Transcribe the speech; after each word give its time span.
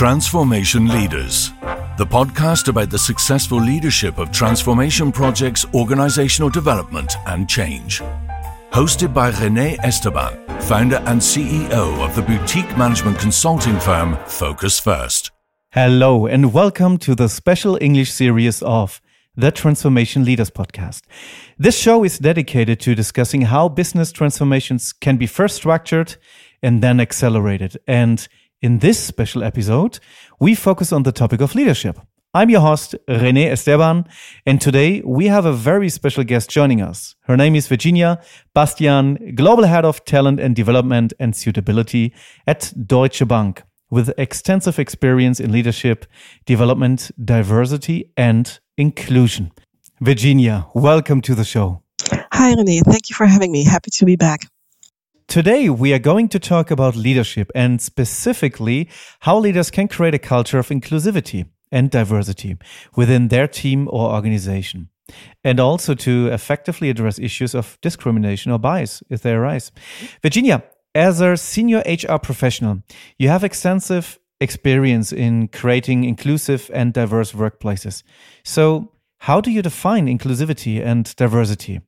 Transformation 0.00 0.88
Leaders, 0.88 1.50
the 1.98 2.06
podcast 2.06 2.68
about 2.68 2.88
the 2.88 2.98
successful 2.98 3.60
leadership 3.60 4.16
of 4.16 4.32
transformation 4.32 5.12
projects, 5.12 5.66
organizational 5.74 6.48
development, 6.48 7.16
and 7.26 7.46
change. 7.46 8.00
Hosted 8.72 9.12
by 9.12 9.28
Rene 9.28 9.76
Esteban, 9.82 10.38
founder 10.62 11.02
and 11.04 11.20
CEO 11.20 12.02
of 12.02 12.16
the 12.16 12.22
boutique 12.22 12.78
management 12.78 13.18
consulting 13.18 13.78
firm 13.78 14.16
FocusFirst. 14.24 15.32
Hello, 15.72 16.26
and 16.26 16.54
welcome 16.54 16.96
to 16.96 17.14
the 17.14 17.28
special 17.28 17.76
English 17.82 18.10
series 18.10 18.62
of 18.62 19.02
the 19.36 19.50
Transformation 19.50 20.24
Leaders 20.24 20.50
Podcast. 20.50 21.02
This 21.58 21.78
show 21.78 22.04
is 22.04 22.18
dedicated 22.18 22.80
to 22.80 22.94
discussing 22.94 23.42
how 23.42 23.68
business 23.68 24.12
transformations 24.12 24.94
can 24.94 25.18
be 25.18 25.26
first 25.26 25.56
structured 25.56 26.16
and 26.62 26.82
then 26.82 27.00
accelerated. 27.00 27.76
And 27.86 28.26
in 28.62 28.78
this 28.78 28.98
special 28.98 29.42
episode, 29.42 29.98
we 30.38 30.54
focus 30.54 30.92
on 30.92 31.02
the 31.02 31.12
topic 31.12 31.40
of 31.40 31.54
leadership. 31.54 31.98
I'm 32.32 32.50
your 32.50 32.60
host, 32.60 32.94
Rene 33.08 33.50
Esteban, 33.50 34.04
and 34.46 34.60
today 34.60 35.02
we 35.04 35.26
have 35.26 35.46
a 35.46 35.52
very 35.52 35.88
special 35.88 36.22
guest 36.22 36.48
joining 36.48 36.80
us. 36.80 37.16
Her 37.22 37.36
name 37.36 37.56
is 37.56 37.66
Virginia 37.66 38.20
Bastian, 38.54 39.34
Global 39.34 39.64
Head 39.64 39.84
of 39.84 40.04
Talent 40.04 40.38
and 40.38 40.54
Development 40.54 41.12
and 41.18 41.34
Suitability 41.34 42.14
at 42.46 42.72
Deutsche 42.86 43.26
Bank, 43.26 43.64
with 43.90 44.12
extensive 44.16 44.78
experience 44.78 45.40
in 45.40 45.50
leadership, 45.50 46.06
development, 46.46 47.10
diversity, 47.24 48.12
and 48.16 48.60
inclusion. 48.76 49.50
Virginia, 50.00 50.66
welcome 50.72 51.20
to 51.22 51.34
the 51.34 51.44
show. 51.44 51.82
Hi, 52.32 52.54
Rene. 52.54 52.82
Thank 52.86 53.10
you 53.10 53.16
for 53.16 53.26
having 53.26 53.50
me. 53.50 53.64
Happy 53.64 53.90
to 53.90 54.04
be 54.04 54.14
back. 54.14 54.42
Today, 55.30 55.70
we 55.70 55.92
are 55.92 56.00
going 56.00 56.28
to 56.30 56.40
talk 56.40 56.72
about 56.72 56.96
leadership 56.96 57.52
and 57.54 57.80
specifically 57.80 58.88
how 59.20 59.38
leaders 59.38 59.70
can 59.70 59.86
create 59.86 60.12
a 60.12 60.18
culture 60.18 60.58
of 60.58 60.70
inclusivity 60.70 61.46
and 61.70 61.88
diversity 61.88 62.56
within 62.96 63.28
their 63.28 63.46
team 63.46 63.86
or 63.92 64.12
organization, 64.12 64.88
and 65.44 65.60
also 65.60 65.94
to 65.94 66.26
effectively 66.32 66.90
address 66.90 67.20
issues 67.20 67.54
of 67.54 67.78
discrimination 67.80 68.50
or 68.50 68.58
bias 68.58 69.04
if 69.08 69.22
they 69.22 69.30
arise. 69.30 69.70
Virginia, 70.20 70.64
as 70.96 71.20
a 71.20 71.36
senior 71.36 71.84
HR 71.86 72.16
professional, 72.16 72.82
you 73.16 73.28
have 73.28 73.44
extensive 73.44 74.18
experience 74.40 75.12
in 75.12 75.46
creating 75.46 76.02
inclusive 76.02 76.68
and 76.74 76.92
diverse 76.92 77.30
workplaces. 77.30 78.02
So, 78.42 78.90
how 79.18 79.40
do 79.40 79.52
you 79.52 79.62
define 79.62 80.08
inclusivity 80.08 80.84
and 80.84 81.14
diversity? 81.14 81.82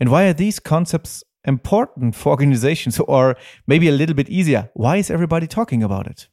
And 0.00 0.10
why 0.10 0.24
are 0.24 0.32
these 0.32 0.58
concepts 0.58 1.22
important 1.48 2.14
for 2.14 2.30
organizations 2.30 3.00
or 3.00 3.36
maybe 3.66 3.88
a 3.88 3.92
little 3.92 4.14
bit 4.14 4.28
easier. 4.28 4.70
Why 4.74 4.96
is 4.96 5.10
everybody 5.10 5.46
talking 5.46 5.82
about 5.82 6.06
it? 6.06 6.28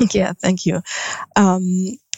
Yeah 0.14 0.32
thank 0.32 0.66
you. 0.66 0.80
Um, 1.36 1.62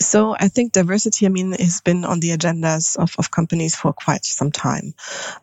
so 0.00 0.34
i 0.39 0.48
think 0.48 0.72
diversity 0.72 1.27
i 1.27 1.28
mean 1.28 1.52
has 1.52 1.80
been 1.80 2.05
on 2.05 2.20
the 2.20 2.30
agendas 2.30 2.97
of, 2.97 3.14
of 3.19 3.30
companies 3.30 3.75
for 3.75 3.92
quite 3.92 4.25
some 4.25 4.53
time 4.53 4.94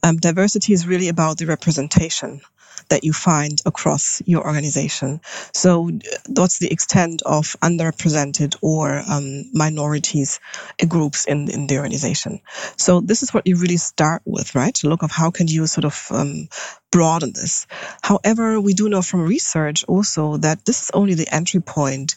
um, 0.03 0.17
diversity 0.17 0.73
is 0.73 0.87
really 0.87 1.09
about 1.09 1.37
the 1.37 1.45
representation 1.45 2.41
that 2.89 3.03
you 3.03 3.13
find 3.13 3.61
across 3.65 4.21
your 4.25 4.45
organization. 4.45 5.21
So, 5.53 5.89
what's 6.27 6.59
the 6.59 6.71
extent 6.71 7.21
of 7.25 7.55
underrepresented 7.61 8.55
or 8.61 9.01
um, 9.07 9.49
minorities 9.53 10.39
uh, 10.81 10.85
groups 10.85 11.25
in, 11.25 11.49
in 11.49 11.67
the 11.67 11.77
organization? 11.77 12.41
So, 12.77 13.01
this 13.01 13.23
is 13.23 13.33
what 13.33 13.47
you 13.47 13.57
really 13.57 13.77
start 13.77 14.21
with, 14.25 14.55
right? 14.55 14.73
To 14.75 14.89
look 14.89 15.03
of 15.03 15.11
how 15.11 15.31
can 15.31 15.47
you 15.47 15.67
sort 15.67 15.85
of 15.85 16.07
um, 16.11 16.49
broaden 16.91 17.33
this. 17.33 17.65
However, 18.03 18.61
we 18.61 18.73
do 18.73 18.89
know 18.89 19.01
from 19.01 19.21
research 19.21 19.83
also 19.85 20.37
that 20.37 20.65
this 20.65 20.83
is 20.83 20.91
only 20.93 21.15
the 21.15 21.33
entry 21.33 21.59
point 21.59 22.15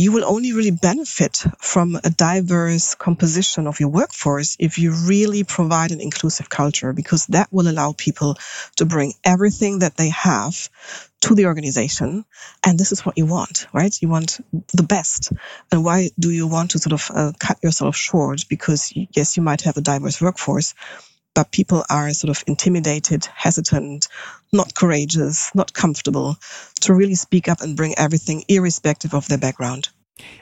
you 0.00 0.12
will 0.12 0.24
only 0.24 0.54
really 0.54 0.70
benefit 0.70 1.44
from 1.58 1.94
a 1.94 2.08
diverse 2.08 2.94
composition 2.94 3.66
of 3.66 3.80
your 3.80 3.90
workforce 3.90 4.56
if 4.58 4.78
you 4.78 4.92
really 4.92 5.44
provide 5.44 5.90
an 5.90 6.00
inclusive 6.00 6.48
culture, 6.48 6.94
because 6.94 7.26
that 7.26 7.48
will 7.52 7.68
allow 7.68 7.92
people 7.92 8.38
to 8.76 8.86
bring 8.86 9.12
everything 9.22 9.80
that 9.80 9.98
they 9.98 10.08
have 10.08 10.70
to 11.20 11.34
the 11.34 11.44
organization. 11.44 12.24
And 12.64 12.78
this 12.78 12.92
is 12.92 13.04
what 13.04 13.18
you 13.18 13.26
want, 13.26 13.66
right? 13.74 13.94
You 14.00 14.08
want 14.08 14.40
the 14.72 14.84
best. 14.84 15.32
And 15.70 15.84
why 15.84 16.08
do 16.18 16.30
you 16.30 16.46
want 16.46 16.70
to 16.70 16.78
sort 16.78 16.94
of 16.94 17.10
uh, 17.14 17.32
cut 17.38 17.58
yourself 17.62 17.94
short? 17.94 18.46
Because 18.48 18.94
yes, 18.94 19.36
you 19.36 19.42
might 19.42 19.60
have 19.62 19.76
a 19.76 19.82
diverse 19.82 20.18
workforce, 20.18 20.72
but 21.34 21.52
people 21.52 21.84
are 21.88 22.12
sort 22.12 22.36
of 22.36 22.42
intimidated, 22.46 23.26
hesitant, 23.34 24.08
not 24.52 24.74
courageous, 24.74 25.50
not 25.54 25.72
comfortable 25.72 26.36
to 26.80 26.94
really 26.94 27.14
speak 27.14 27.48
up 27.48 27.60
and 27.60 27.76
bring 27.76 27.94
everything 27.96 28.44
irrespective 28.48 29.14
of 29.14 29.26
their 29.28 29.38
background. 29.38 29.88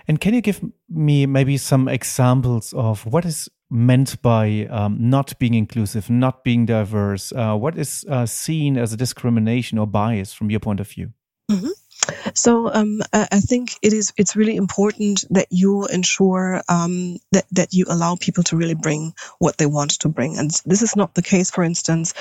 And 0.09 0.21
can 0.21 0.35
you 0.35 0.41
give 0.41 0.61
me 0.89 1.27
maybe 1.27 1.57
some 1.57 1.89
examples 1.89 2.73
of 2.73 3.07
what 3.07 3.25
is 3.25 3.49
meant 3.71 4.21
by 4.23 4.67
um, 4.71 4.97
not 4.99 5.39
being 5.39 5.55
inclusive, 5.55 6.11
not 6.11 6.43
being 6.43 6.67
diverse? 6.67 7.33
Uh, 7.33 7.55
what 7.57 7.77
is 7.77 8.05
uh, 8.09 8.27
seen 8.27 8.77
as 8.77 8.93
a 8.93 8.97
discrimination 8.97 9.79
or 9.79 9.87
bias 9.87 10.33
from 10.33 10.51
your 10.51 10.61
point 10.61 10.81
of 10.81 10.89
view? 10.89 11.13
Mm 11.51 11.59
-hmm. 11.61 11.73
So 12.35 12.73
um, 12.73 13.01
I 13.13 13.41
think 13.41 13.71
it 13.83 13.93
is 13.93 14.13
it's 14.17 14.37
really 14.37 14.57
important 14.57 15.25
that 15.31 15.49
you 15.51 15.87
ensure 15.87 16.63
um, 16.69 17.19
that 17.33 17.47
that 17.53 17.73
you 17.73 17.87
allow 17.89 18.17
people 18.17 18.45
to 18.45 18.57
really 18.57 18.75
bring 18.75 19.15
what 19.39 19.59
they 19.59 19.67
want 19.67 20.01
to 20.01 20.09
bring, 20.09 20.39
and 20.39 20.51
this 20.65 20.83
is 20.83 20.97
not 20.97 21.15
the 21.15 21.23
case, 21.23 21.51
for 21.51 21.65
instance. 21.65 22.15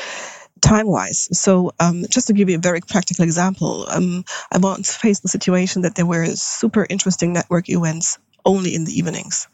Time 0.60 0.88
wise. 0.88 1.30
So, 1.38 1.72
um, 1.80 2.06
just 2.10 2.28
to 2.28 2.34
give 2.34 2.50
you 2.50 2.58
a 2.58 2.60
very 2.60 2.82
practical 2.82 3.24
example, 3.24 3.86
um, 3.90 4.26
I 4.52 4.58
once 4.58 4.96
faced 4.96 5.22
the 5.22 5.30
situation 5.30 5.84
that 5.84 5.94
there 5.94 6.06
were 6.06 6.26
super 6.36 6.86
interesting 6.90 7.32
network 7.32 7.70
events 7.70 8.18
only 8.44 8.74
in 8.74 8.84
the 8.84 8.98
evenings. 8.98 9.48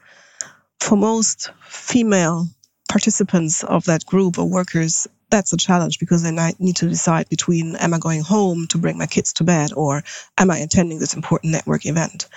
For 0.79 0.95
most 0.95 1.51
female 1.67 2.47
participants 2.93 3.63
of 3.63 3.85
that 3.85 4.05
group 4.05 4.37
or 4.37 4.45
workers, 4.47 5.07
that's 5.31 5.51
a 5.51 5.57
challenge 5.57 5.97
because 5.97 6.21
then 6.21 6.37
I 6.37 6.53
need 6.59 6.75
to 6.75 6.87
decide 6.87 7.27
between 7.27 7.75
am 7.75 7.91
I 7.91 7.97
going 7.97 8.21
home 8.21 8.67
to 8.67 8.77
bring 8.77 8.99
my 8.99 9.07
kids 9.07 9.33
to 9.33 9.43
bed 9.43 9.71
or 9.75 10.03
am 10.37 10.51
I 10.51 10.59
attending 10.59 10.99
this 10.99 11.15
important 11.15 11.53
network 11.53 11.87
event? 11.87 12.27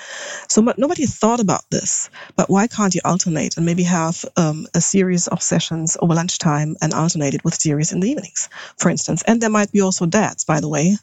So 0.49 0.63
nobody 0.79 1.05
thought 1.05 1.41
about 1.41 1.69
this, 1.71 2.09
but 2.37 2.49
why 2.49 2.69
can't 2.69 2.95
you 2.95 3.03
alternate 3.05 3.59
and 3.59 3.67
maybe 3.67 3.83
have 3.83 4.25
um, 4.35 4.67
a 4.73 4.81
series 4.81 5.29
of 5.29 5.43
sessions 5.43 5.99
over 6.01 6.15
lunchtime 6.15 6.77
and 6.81 6.95
alternate 6.95 7.35
it 7.35 7.45
with 7.45 7.61
series 7.61 7.93
in 7.93 8.01
the 8.01 8.09
evenings, 8.09 8.49
for 8.79 8.89
instance? 8.89 9.23
And 9.27 9.43
there 9.43 9.51
might 9.51 9.73
be 9.73 9.83
also 9.83 10.07
dads, 10.07 10.45
by 10.45 10.61
the 10.61 10.71
way, 10.71 10.97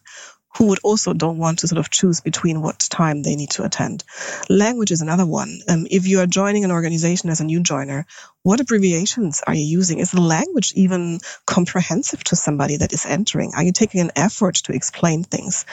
who 0.58 0.68
would 0.68 0.80
also 0.84 1.14
don't 1.14 1.38
want 1.38 1.59
to 1.59 1.68
sort 1.68 1.80
of 1.80 1.90
choose 1.90 2.22
between 2.22 2.62
what 2.62 2.80
time 2.80 3.24
they 3.24 3.36
need 3.36 3.50
to 3.52 3.64
attend. 3.64 4.03
Language 4.50 4.91
is 4.91 5.02
another 5.02 5.25
one. 5.25 5.59
Um, 5.68 5.88
if 5.90 6.08
you 6.08 6.19
are 6.19 6.28
joining 6.28 6.64
an 6.64 6.72
organization 6.72 7.30
as 7.30 7.41
a 7.41 7.46
new 7.46 7.62
joiner, 7.62 8.06
what 8.44 8.59
abbreviations 8.59 9.41
are 9.46 9.56
you 9.56 9.66
using? 9.66 10.00
Is 10.00 10.12
the 10.12 10.22
language 10.22 10.74
even 10.75 11.19
comprehensive 11.46 12.24
to 12.25 12.36
somebody 12.36 12.78
that 12.78 12.94
is 12.94 13.06
entering? 13.06 13.53
Are 13.56 13.64
you 13.64 13.72
taking 13.72 14.02
an 14.02 14.12
effort 14.16 14.56
to 14.66 14.74
explain 14.74 15.24
things? 15.24 15.66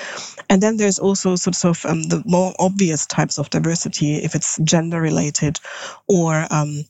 And 0.49 0.63
then 0.63 0.77
there's 0.77 0.99
also 0.99 1.37
sort 1.37 1.65
of 1.65 1.85
um, 1.85 2.03
the 2.05 2.23
more 2.25 2.55
obvious 2.59 3.07
types 3.07 3.39
of 3.39 3.51
diversity, 3.51 4.17
if 4.17 4.35
it's 4.35 4.59
gender 4.63 5.01
related 5.01 5.59
or 6.07 6.47
um, 6.51 6.85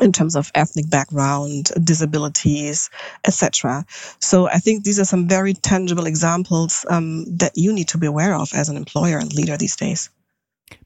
in 0.00 0.12
terms 0.12 0.36
of 0.36 0.50
ethnic 0.54 0.88
background, 0.88 1.70
disabilities, 1.82 2.90
etc. 3.24 3.84
So 4.20 4.48
I 4.48 4.58
think 4.58 4.84
these 4.84 4.98
are 4.98 5.04
some 5.04 5.28
very 5.28 5.54
tangible 5.54 6.06
examples 6.06 6.86
um, 6.88 7.24
that 7.36 7.52
you 7.54 7.72
need 7.72 7.88
to 7.88 7.98
be 7.98 8.06
aware 8.06 8.34
of 8.34 8.52
as 8.54 8.68
an 8.68 8.76
employer 8.76 9.18
and 9.18 9.32
leader 9.34 9.56
these 9.56 9.76
days. 9.76 10.10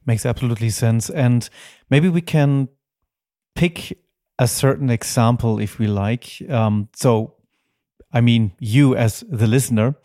Makes 0.05 0.25
absolutely 0.25 0.69
sense. 0.69 1.09
And 1.09 1.49
maybe 1.89 2.09
we 2.09 2.21
can 2.21 2.69
pick 3.55 3.97
a 4.39 4.47
certain 4.47 4.89
example 4.89 5.59
if 5.59 5.79
we 5.79 5.87
like. 5.87 6.41
Um, 6.49 6.89
so, 6.93 7.35
I 8.11 8.21
mean, 8.21 8.53
you 8.59 8.95
as 8.95 9.23
the 9.29 9.47
listener. 9.47 9.95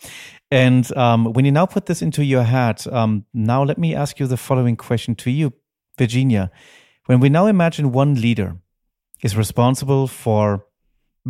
And 0.50 0.94
um, 0.96 1.32
when 1.32 1.44
you 1.44 1.52
now 1.52 1.66
put 1.66 1.86
this 1.86 2.02
into 2.02 2.24
your 2.24 2.42
head, 2.42 2.86
um, 2.92 3.24
now 3.32 3.62
let 3.62 3.78
me 3.78 3.94
ask 3.94 4.20
you 4.20 4.26
the 4.26 4.36
following 4.36 4.76
question 4.76 5.14
to 5.16 5.30
you, 5.30 5.52
Virginia. 5.98 6.50
When 7.06 7.20
we 7.20 7.28
now 7.28 7.46
imagine 7.46 7.90
one 7.90 8.14
leader 8.14 8.56
is 9.22 9.36
responsible 9.36 10.06
for 10.06 10.66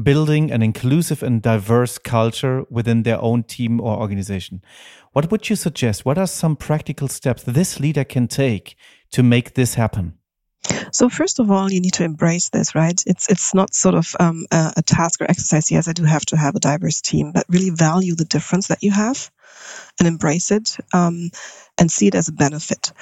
building 0.03 0.51
an 0.51 0.63
inclusive 0.63 1.23
and 1.23 1.43
diverse 1.43 1.99
culture 1.99 2.65
within 2.71 3.03
their 3.03 3.21
own 3.21 3.43
team 3.43 3.81
or 3.81 3.99
organization. 3.99 4.63
What 5.13 5.31
would 5.31 5.51
you 5.51 5.57
suggest? 5.57 6.05
What 6.05 6.17
are 6.17 6.27
some 6.27 6.57
practical 6.57 7.09
steps 7.09 7.43
this 7.43 7.79
leader 7.79 8.05
can 8.05 8.27
take 8.29 8.77
to 9.11 9.23
make 9.23 9.55
this 9.55 9.75
happen? 9.75 10.19
So 10.93 11.09
first 11.09 11.41
of 11.41 11.51
all, 11.51 11.73
you 11.73 11.81
need 11.81 11.95
to 11.95 12.05
embrace 12.05 12.51
this, 12.51 12.75
right? 12.75 13.03
It's 13.07 13.29
it's 13.29 13.55
not 13.55 13.75
sort 13.75 13.95
of 13.95 14.15
um, 14.21 14.47
a, 14.51 14.75
a, 14.77 14.83
task 14.83 15.21
or 15.21 15.25
exercise. 15.25 15.71
Yes, 15.71 15.89
I 15.89 15.93
do 15.93 16.05
have 16.05 16.25
to 16.27 16.37
have 16.37 16.55
a 16.55 16.61
diverse 16.61 17.01
team, 17.01 17.33
but 17.33 17.47
really 17.49 17.71
value 17.71 18.15
the 18.15 18.27
difference 18.27 18.69
that 18.69 18.83
you 18.83 18.91
have 18.91 19.31
and 19.99 20.07
embrace 20.07 20.51
it 20.51 20.77
um, 20.93 21.31
and 21.79 21.91
see 21.91 22.09
it 22.09 22.15
as 22.15 22.29
a 22.29 22.33
benefit. 22.33 22.93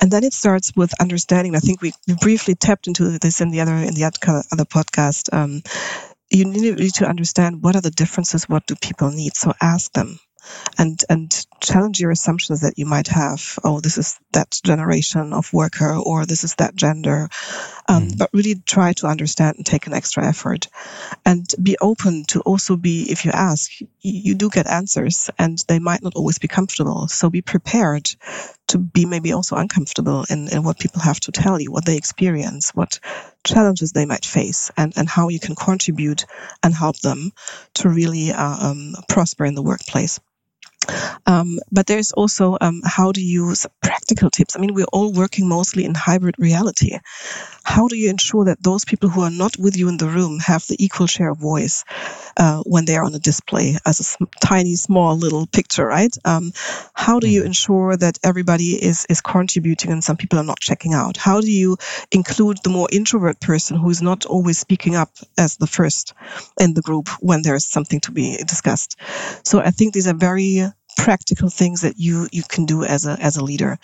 And 0.00 0.10
then 0.10 0.24
it 0.24 0.32
starts 0.32 0.72
with 0.74 1.00
understanding. 1.00 1.54
I 1.54 1.60
think 1.60 1.82
we, 1.82 1.92
we 2.08 2.14
briefly 2.20 2.56
tapped 2.56 2.88
into 2.88 3.18
this 3.18 3.40
in 3.40 3.50
the 3.50 3.60
other 3.60 3.74
in 3.74 3.94
the 3.94 4.04
other 4.04 4.64
podcast. 4.64 5.32
Um, 5.32 5.62
you 6.30 6.44
need 6.44 6.94
to 6.94 7.06
understand 7.06 7.62
what 7.62 7.76
are 7.76 7.80
the 7.80 7.90
differences. 7.90 8.48
What 8.48 8.66
do 8.66 8.74
people 8.74 9.10
need? 9.10 9.36
So 9.36 9.52
ask 9.60 9.92
them 9.92 10.18
and 10.78 11.02
and 11.08 11.46
challenge 11.60 12.00
your 12.00 12.10
assumptions 12.10 12.60
that 12.60 12.78
you 12.78 12.86
might 12.86 13.08
have. 13.08 13.58
Oh, 13.64 13.80
this 13.80 13.98
is 13.98 14.18
that 14.32 14.58
generation 14.64 15.32
of 15.32 15.52
worker, 15.52 15.94
or 15.94 16.26
this 16.26 16.44
is 16.44 16.54
that 16.56 16.74
gender. 16.74 17.28
Um, 17.88 18.08
mm. 18.08 18.18
But 18.18 18.30
really 18.32 18.56
try 18.56 18.92
to 18.94 19.06
understand 19.06 19.56
and 19.56 19.66
take 19.66 19.86
an 19.86 19.94
extra 19.94 20.26
effort, 20.26 20.68
and 21.24 21.46
be 21.62 21.76
open 21.80 22.24
to 22.28 22.40
also 22.40 22.76
be. 22.76 23.10
If 23.10 23.24
you 23.24 23.30
ask, 23.32 23.70
you 24.00 24.34
do 24.34 24.50
get 24.50 24.66
answers, 24.66 25.30
and 25.38 25.58
they 25.68 25.78
might 25.78 26.02
not 26.02 26.16
always 26.16 26.38
be 26.38 26.48
comfortable. 26.48 27.08
So 27.08 27.30
be 27.30 27.42
prepared 27.42 28.10
to 28.68 28.78
be 28.78 29.06
maybe 29.06 29.32
also 29.32 29.56
uncomfortable 29.56 30.24
in, 30.28 30.48
in 30.48 30.64
what 30.64 30.78
people 30.78 31.00
have 31.00 31.20
to 31.20 31.32
tell 31.32 31.60
you, 31.60 31.70
what 31.70 31.84
they 31.84 31.96
experience, 31.96 32.70
what 32.70 32.98
challenges 33.44 33.92
they 33.92 34.06
might 34.06 34.24
face, 34.24 34.70
and, 34.76 34.92
and 34.96 35.08
how 35.08 35.28
you 35.28 35.38
can 35.38 35.54
contribute 35.54 36.26
and 36.62 36.74
help 36.74 36.98
them 36.98 37.32
to 37.74 37.88
really 37.88 38.32
uh, 38.32 38.56
um, 38.68 38.94
prosper 39.08 39.44
in 39.44 39.54
the 39.54 39.62
workplace. 39.62 40.20
Um, 41.26 41.58
but 41.70 41.86
there's 41.86 42.12
also 42.12 42.56
um, 42.60 42.82
how 42.84 43.12
to 43.12 43.20
use 43.20 43.66
practical 43.82 44.30
tips. 44.30 44.56
I 44.56 44.60
mean, 44.60 44.74
we're 44.74 44.92
all 44.92 45.12
working 45.12 45.48
mostly 45.48 45.84
in 45.84 45.94
hybrid 45.94 46.36
reality. 46.38 46.98
How 47.64 47.88
do 47.88 47.96
you 47.96 48.10
ensure 48.10 48.44
that 48.44 48.62
those 48.62 48.84
people 48.84 49.08
who 49.08 49.22
are 49.22 49.30
not 49.30 49.58
with 49.58 49.76
you 49.76 49.88
in 49.88 49.96
the 49.96 50.08
room 50.08 50.38
have 50.38 50.64
the 50.66 50.76
equal 50.82 51.08
share 51.08 51.30
of 51.30 51.38
voice 51.38 51.84
uh, 52.36 52.62
when 52.64 52.84
they 52.84 52.96
are 52.96 53.04
on 53.04 53.14
a 53.14 53.18
display 53.18 53.76
as 53.84 53.98
a 53.98 54.04
sm- 54.04 54.24
tiny, 54.40 54.76
small 54.76 55.16
little 55.16 55.46
picture, 55.46 55.84
right? 55.84 56.14
Um, 56.24 56.52
how 56.94 57.18
do 57.18 57.28
you 57.28 57.40
mm-hmm. 57.40 57.48
ensure 57.48 57.96
that 57.96 58.18
everybody 58.22 58.82
is 58.82 59.06
is 59.08 59.20
contributing 59.20 59.90
and 59.90 60.04
some 60.04 60.16
people 60.16 60.38
are 60.38 60.44
not 60.44 60.60
checking 60.60 60.94
out? 60.94 61.16
How 61.16 61.40
do 61.40 61.50
you 61.50 61.76
include 62.12 62.58
the 62.62 62.70
more 62.70 62.88
introvert 62.92 63.40
person 63.40 63.76
who 63.76 63.90
is 63.90 64.00
not 64.00 64.26
always 64.26 64.58
speaking 64.58 64.94
up 64.94 65.10
as 65.36 65.56
the 65.56 65.66
first 65.66 66.14
in 66.60 66.74
the 66.74 66.82
group 66.82 67.08
when 67.20 67.42
there 67.42 67.56
is 67.56 67.68
something 67.68 68.00
to 68.00 68.12
be 68.12 68.36
discussed? 68.46 68.96
So 69.42 69.58
I 69.58 69.70
think 69.70 69.92
these 69.92 70.06
are 70.06 70.14
very 70.14 70.70
practical 70.96 71.50
things 71.50 71.82
that 71.82 71.98
you 71.98 72.28
you 72.32 72.42
can 72.42 72.66
do 72.66 72.82
as 72.84 73.06
a 73.06 73.12
as 73.20 73.36
a 73.36 73.44
leader. 73.44 73.78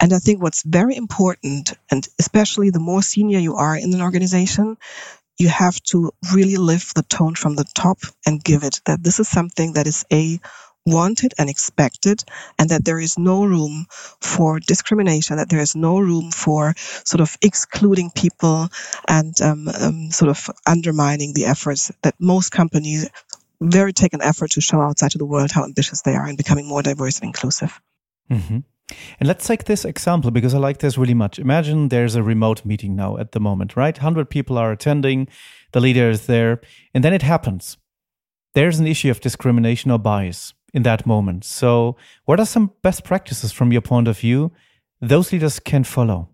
And 0.00 0.12
I 0.12 0.18
think 0.18 0.42
what's 0.42 0.62
very 0.62 0.96
important, 0.96 1.72
and 1.90 2.06
especially 2.18 2.70
the 2.70 2.80
more 2.80 3.02
senior 3.02 3.38
you 3.38 3.56
are 3.56 3.76
in 3.76 3.94
an 3.94 4.02
organization, 4.02 4.76
you 5.38 5.48
have 5.48 5.80
to 5.84 6.12
really 6.34 6.56
lift 6.56 6.94
the 6.94 7.02
tone 7.02 7.34
from 7.34 7.56
the 7.56 7.64
top 7.74 7.98
and 8.26 8.42
give 8.42 8.64
it 8.64 8.80
that 8.86 9.02
this 9.02 9.20
is 9.20 9.28
something 9.28 9.74
that 9.74 9.86
is 9.86 10.04
a 10.12 10.38
wanted 10.86 11.34
and 11.38 11.50
expected, 11.50 12.24
and 12.58 12.70
that 12.70 12.84
there 12.84 12.98
is 12.98 13.18
no 13.18 13.44
room 13.44 13.86
for 14.20 14.58
discrimination, 14.58 15.36
that 15.36 15.48
there 15.50 15.60
is 15.60 15.76
no 15.76 15.98
room 15.98 16.30
for 16.30 16.72
sort 17.04 17.20
of 17.20 17.36
excluding 17.42 18.10
people 18.10 18.68
and 19.06 19.38
um, 19.42 19.68
um, 19.68 20.10
sort 20.10 20.30
of 20.30 20.48
undermining 20.66 21.34
the 21.34 21.44
efforts 21.44 21.92
that 22.02 22.14
most 22.18 22.50
companies 22.50 23.10
very 23.60 23.92
take 23.92 24.14
an 24.14 24.22
effort 24.22 24.52
to 24.52 24.60
show 24.60 24.80
outside 24.80 25.12
to 25.12 25.18
the 25.18 25.26
world 25.26 25.50
how 25.50 25.64
ambitious 25.64 26.02
they 26.02 26.14
are 26.14 26.28
in 26.28 26.36
becoming 26.36 26.66
more 26.66 26.82
diverse 26.82 27.18
and 27.18 27.26
inclusive. 27.26 27.80
Mm-hmm. 28.30 28.58
And 29.20 29.26
let's 29.26 29.46
take 29.46 29.64
this 29.64 29.84
example 29.84 30.30
because 30.30 30.54
I 30.54 30.58
like 30.58 30.78
this 30.78 30.96
really 30.96 31.14
much. 31.14 31.38
Imagine 31.38 31.88
there's 31.88 32.14
a 32.14 32.22
remote 32.22 32.64
meeting 32.64 32.96
now 32.96 33.18
at 33.18 33.32
the 33.32 33.40
moment, 33.40 33.76
right? 33.76 33.96
100 33.96 34.30
people 34.30 34.56
are 34.56 34.72
attending, 34.72 35.28
the 35.72 35.80
leader 35.80 36.08
is 36.08 36.26
there, 36.26 36.60
and 36.94 37.04
then 37.04 37.12
it 37.12 37.22
happens. 37.22 37.76
There's 38.54 38.78
an 38.78 38.86
issue 38.86 39.10
of 39.10 39.20
discrimination 39.20 39.90
or 39.90 39.98
bias 39.98 40.54
in 40.72 40.84
that 40.84 41.06
moment. 41.06 41.44
So, 41.44 41.96
what 42.24 42.40
are 42.40 42.46
some 42.46 42.72
best 42.82 43.04
practices 43.04 43.52
from 43.52 43.72
your 43.72 43.82
point 43.82 44.08
of 44.08 44.18
view 44.18 44.52
those 45.00 45.32
leaders 45.32 45.60
can 45.60 45.84
follow? 45.84 46.30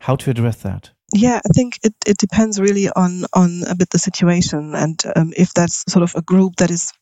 How 0.00 0.16
to 0.16 0.30
address 0.30 0.56
that? 0.62 0.90
Yeah, 1.14 1.40
I 1.44 1.48
think 1.54 1.78
it, 1.82 1.94
it 2.06 2.18
depends 2.18 2.60
really 2.60 2.88
on 2.90 3.24
on 3.32 3.62
a 3.68 3.74
bit 3.74 3.90
the 3.90 3.98
situation 3.98 4.74
and 4.74 5.02
um, 5.16 5.32
if 5.36 5.54
that's 5.54 5.84
sort 5.90 6.02
of 6.02 6.14
a 6.14 6.22
group 6.22 6.56
that 6.56 6.70
is 6.70 6.92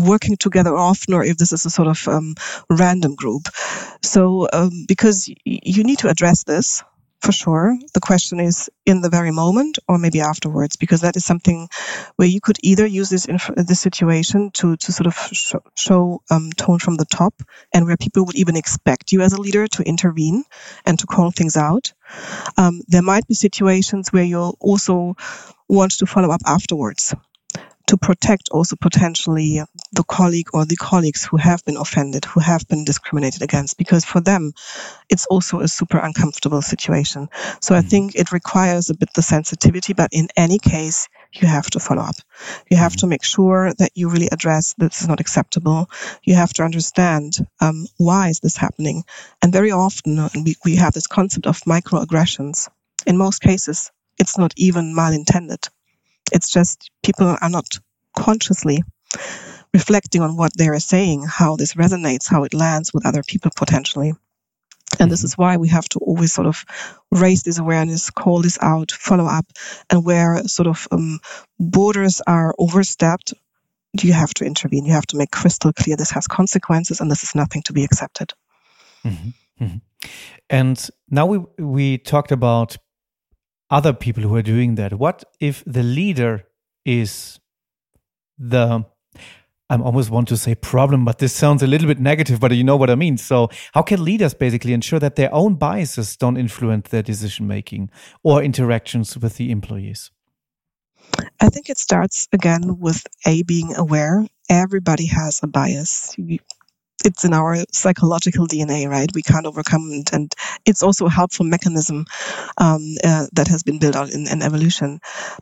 working 0.00 0.36
together 0.36 0.76
often 0.76 1.14
or 1.14 1.24
if 1.24 1.36
this 1.38 1.52
is 1.52 1.66
a 1.66 1.70
sort 1.70 1.88
of 1.88 2.08
um, 2.08 2.34
random 2.70 3.14
group. 3.14 3.48
So 4.02 4.48
um, 4.52 4.84
because 4.88 5.28
you 5.44 5.84
need 5.84 5.98
to 6.00 6.08
address 6.08 6.44
this 6.44 6.84
for 7.26 7.32
sure. 7.32 7.76
The 7.92 8.00
question 8.00 8.38
is 8.38 8.70
in 8.86 9.00
the 9.00 9.10
very 9.10 9.32
moment 9.32 9.80
or 9.88 9.98
maybe 9.98 10.20
afterwards, 10.20 10.76
because 10.76 11.00
that 11.00 11.16
is 11.16 11.24
something 11.24 11.68
where 12.14 12.28
you 12.28 12.40
could 12.40 12.58
either 12.62 12.86
use 12.86 13.10
this 13.10 13.24
inf- 13.26 13.50
this 13.56 13.80
situation 13.80 14.52
to 14.58 14.76
to 14.76 14.92
sort 14.92 15.08
of 15.08 15.16
sh- 15.32 15.56
show 15.76 16.22
um, 16.30 16.52
tone 16.52 16.78
from 16.78 16.94
the 16.94 17.04
top, 17.04 17.34
and 17.74 17.84
where 17.86 17.96
people 17.96 18.24
would 18.26 18.36
even 18.36 18.56
expect 18.56 19.10
you 19.10 19.22
as 19.22 19.32
a 19.32 19.40
leader 19.40 19.66
to 19.66 19.82
intervene 19.82 20.44
and 20.86 21.00
to 21.00 21.06
call 21.06 21.32
things 21.32 21.56
out. 21.56 21.92
Um, 22.56 22.82
there 22.86 23.02
might 23.02 23.26
be 23.26 23.34
situations 23.34 24.12
where 24.12 24.24
you'll 24.24 24.56
also 24.60 25.16
want 25.68 25.98
to 25.98 26.06
follow 26.06 26.30
up 26.30 26.42
afterwards 26.46 27.12
to 27.86 27.96
protect 27.96 28.48
also 28.50 28.76
potentially 28.76 29.62
the 29.92 30.02
colleague 30.02 30.48
or 30.52 30.64
the 30.64 30.76
colleagues 30.76 31.24
who 31.24 31.36
have 31.36 31.64
been 31.64 31.76
offended, 31.76 32.24
who 32.24 32.40
have 32.40 32.66
been 32.66 32.84
discriminated 32.84 33.42
against, 33.42 33.78
because 33.78 34.04
for 34.04 34.20
them, 34.20 34.52
it's 35.08 35.26
also 35.26 35.60
a 35.60 35.68
super 35.68 35.98
uncomfortable 35.98 36.62
situation. 36.62 37.28
So 37.60 37.74
I 37.74 37.78
mm-hmm. 37.78 37.88
think 37.88 38.14
it 38.16 38.32
requires 38.32 38.90
a 38.90 38.94
bit 38.94 39.10
the 39.14 39.22
sensitivity, 39.22 39.92
but 39.92 40.10
in 40.12 40.28
any 40.36 40.58
case, 40.58 41.08
you 41.32 41.46
have 41.46 41.70
to 41.70 41.80
follow 41.80 42.02
up. 42.02 42.16
You 42.70 42.76
have 42.76 42.92
mm-hmm. 42.92 43.00
to 43.00 43.06
make 43.06 43.24
sure 43.24 43.72
that 43.78 43.92
you 43.94 44.08
really 44.08 44.28
address 44.32 44.74
this 44.76 45.02
is 45.02 45.08
not 45.08 45.20
acceptable. 45.20 45.88
You 46.24 46.34
have 46.34 46.52
to 46.54 46.64
understand 46.64 47.34
um, 47.60 47.86
why 47.98 48.30
is 48.30 48.40
this 48.40 48.56
happening. 48.56 49.04
And 49.42 49.52
very 49.52 49.70
often, 49.70 50.18
uh, 50.18 50.28
we, 50.34 50.56
we 50.64 50.76
have 50.76 50.92
this 50.92 51.06
concept 51.06 51.46
of 51.46 51.60
microaggressions. 51.60 52.68
In 53.06 53.16
most 53.16 53.40
cases, 53.40 53.92
it's 54.18 54.38
not 54.38 54.54
even 54.56 54.94
malintended. 54.94 55.68
It's 56.32 56.50
just 56.50 56.90
people 57.02 57.36
are 57.40 57.50
not 57.50 57.78
consciously 58.16 58.82
reflecting 59.72 60.22
on 60.22 60.36
what 60.36 60.52
they're 60.56 60.78
saying, 60.80 61.24
how 61.28 61.56
this 61.56 61.74
resonates, 61.74 62.28
how 62.28 62.44
it 62.44 62.54
lands 62.54 62.92
with 62.92 63.06
other 63.06 63.22
people 63.22 63.50
potentially. 63.54 64.12
And 64.98 65.10
this 65.10 65.24
is 65.24 65.36
why 65.36 65.58
we 65.58 65.68
have 65.68 65.88
to 65.90 65.98
always 65.98 66.32
sort 66.32 66.46
of 66.46 66.64
raise 67.10 67.42
this 67.42 67.58
awareness, 67.58 68.10
call 68.10 68.40
this 68.40 68.58
out, 68.62 68.92
follow 68.92 69.26
up, 69.26 69.44
and 69.90 70.04
where 70.04 70.42
sort 70.44 70.68
of 70.68 70.88
um, 70.90 71.20
borders 71.58 72.22
are 72.26 72.54
overstepped, 72.58 73.34
you 74.02 74.12
have 74.12 74.32
to 74.34 74.44
intervene. 74.44 74.86
You 74.86 74.92
have 74.92 75.06
to 75.08 75.16
make 75.16 75.30
crystal 75.30 75.72
clear 75.72 75.96
this 75.96 76.10
has 76.12 76.26
consequences 76.26 77.00
and 77.00 77.10
this 77.10 77.22
is 77.22 77.34
nothing 77.34 77.62
to 77.62 77.72
be 77.72 77.84
accepted. 77.84 78.32
Mm-hmm. 79.04 79.64
Mm-hmm. 79.64 79.76
And 80.50 80.88
now 81.10 81.26
we 81.26 81.38
we 81.58 81.98
talked 81.98 82.32
about 82.32 82.76
other 83.70 83.92
people 83.92 84.22
who 84.22 84.34
are 84.36 84.42
doing 84.42 84.76
that? 84.76 84.94
What 84.94 85.24
if 85.40 85.62
the 85.66 85.82
leader 85.82 86.44
is 86.84 87.40
the 88.38 88.84
I 89.68 89.76
almost 89.76 90.10
want 90.10 90.28
to 90.28 90.36
say 90.36 90.54
problem, 90.54 91.04
but 91.04 91.18
this 91.18 91.32
sounds 91.32 91.60
a 91.60 91.66
little 91.66 91.88
bit 91.88 91.98
negative, 91.98 92.38
but 92.38 92.52
you 92.52 92.62
know 92.62 92.76
what 92.76 92.88
I 92.88 92.94
mean. 92.94 93.16
So, 93.16 93.48
how 93.74 93.82
can 93.82 94.04
leaders 94.04 94.32
basically 94.32 94.72
ensure 94.72 95.00
that 95.00 95.16
their 95.16 95.32
own 95.34 95.56
biases 95.56 96.16
don't 96.16 96.36
influence 96.36 96.90
their 96.90 97.02
decision 97.02 97.48
making 97.48 97.90
or 98.22 98.44
interactions 98.44 99.18
with 99.18 99.38
the 99.38 99.50
employees? 99.50 100.12
I 101.40 101.48
think 101.48 101.68
it 101.68 101.78
starts 101.78 102.28
again 102.32 102.78
with 102.78 103.04
A, 103.26 103.42
being 103.42 103.74
aware. 103.76 104.24
Everybody 104.48 105.06
has 105.06 105.40
a 105.42 105.48
bias 105.48 106.14
it's 107.06 107.24
in 107.24 107.32
our 107.32 107.56
psychological 107.72 108.46
DNA, 108.46 108.88
right? 108.88 109.10
We 109.14 109.22
can't 109.22 109.46
overcome 109.46 109.88
it. 109.92 110.12
And 110.12 110.32
it's 110.66 110.82
also 110.82 111.06
a 111.06 111.10
helpful 111.10 111.46
mechanism 111.46 112.04
um, 112.58 112.96
uh, 113.04 113.26
that 113.32 113.48
has 113.48 113.62
been 113.62 113.78
built 113.78 113.96
out 113.96 114.10
in, 114.10 114.28
in 114.28 114.42
evolution. 114.42 115.00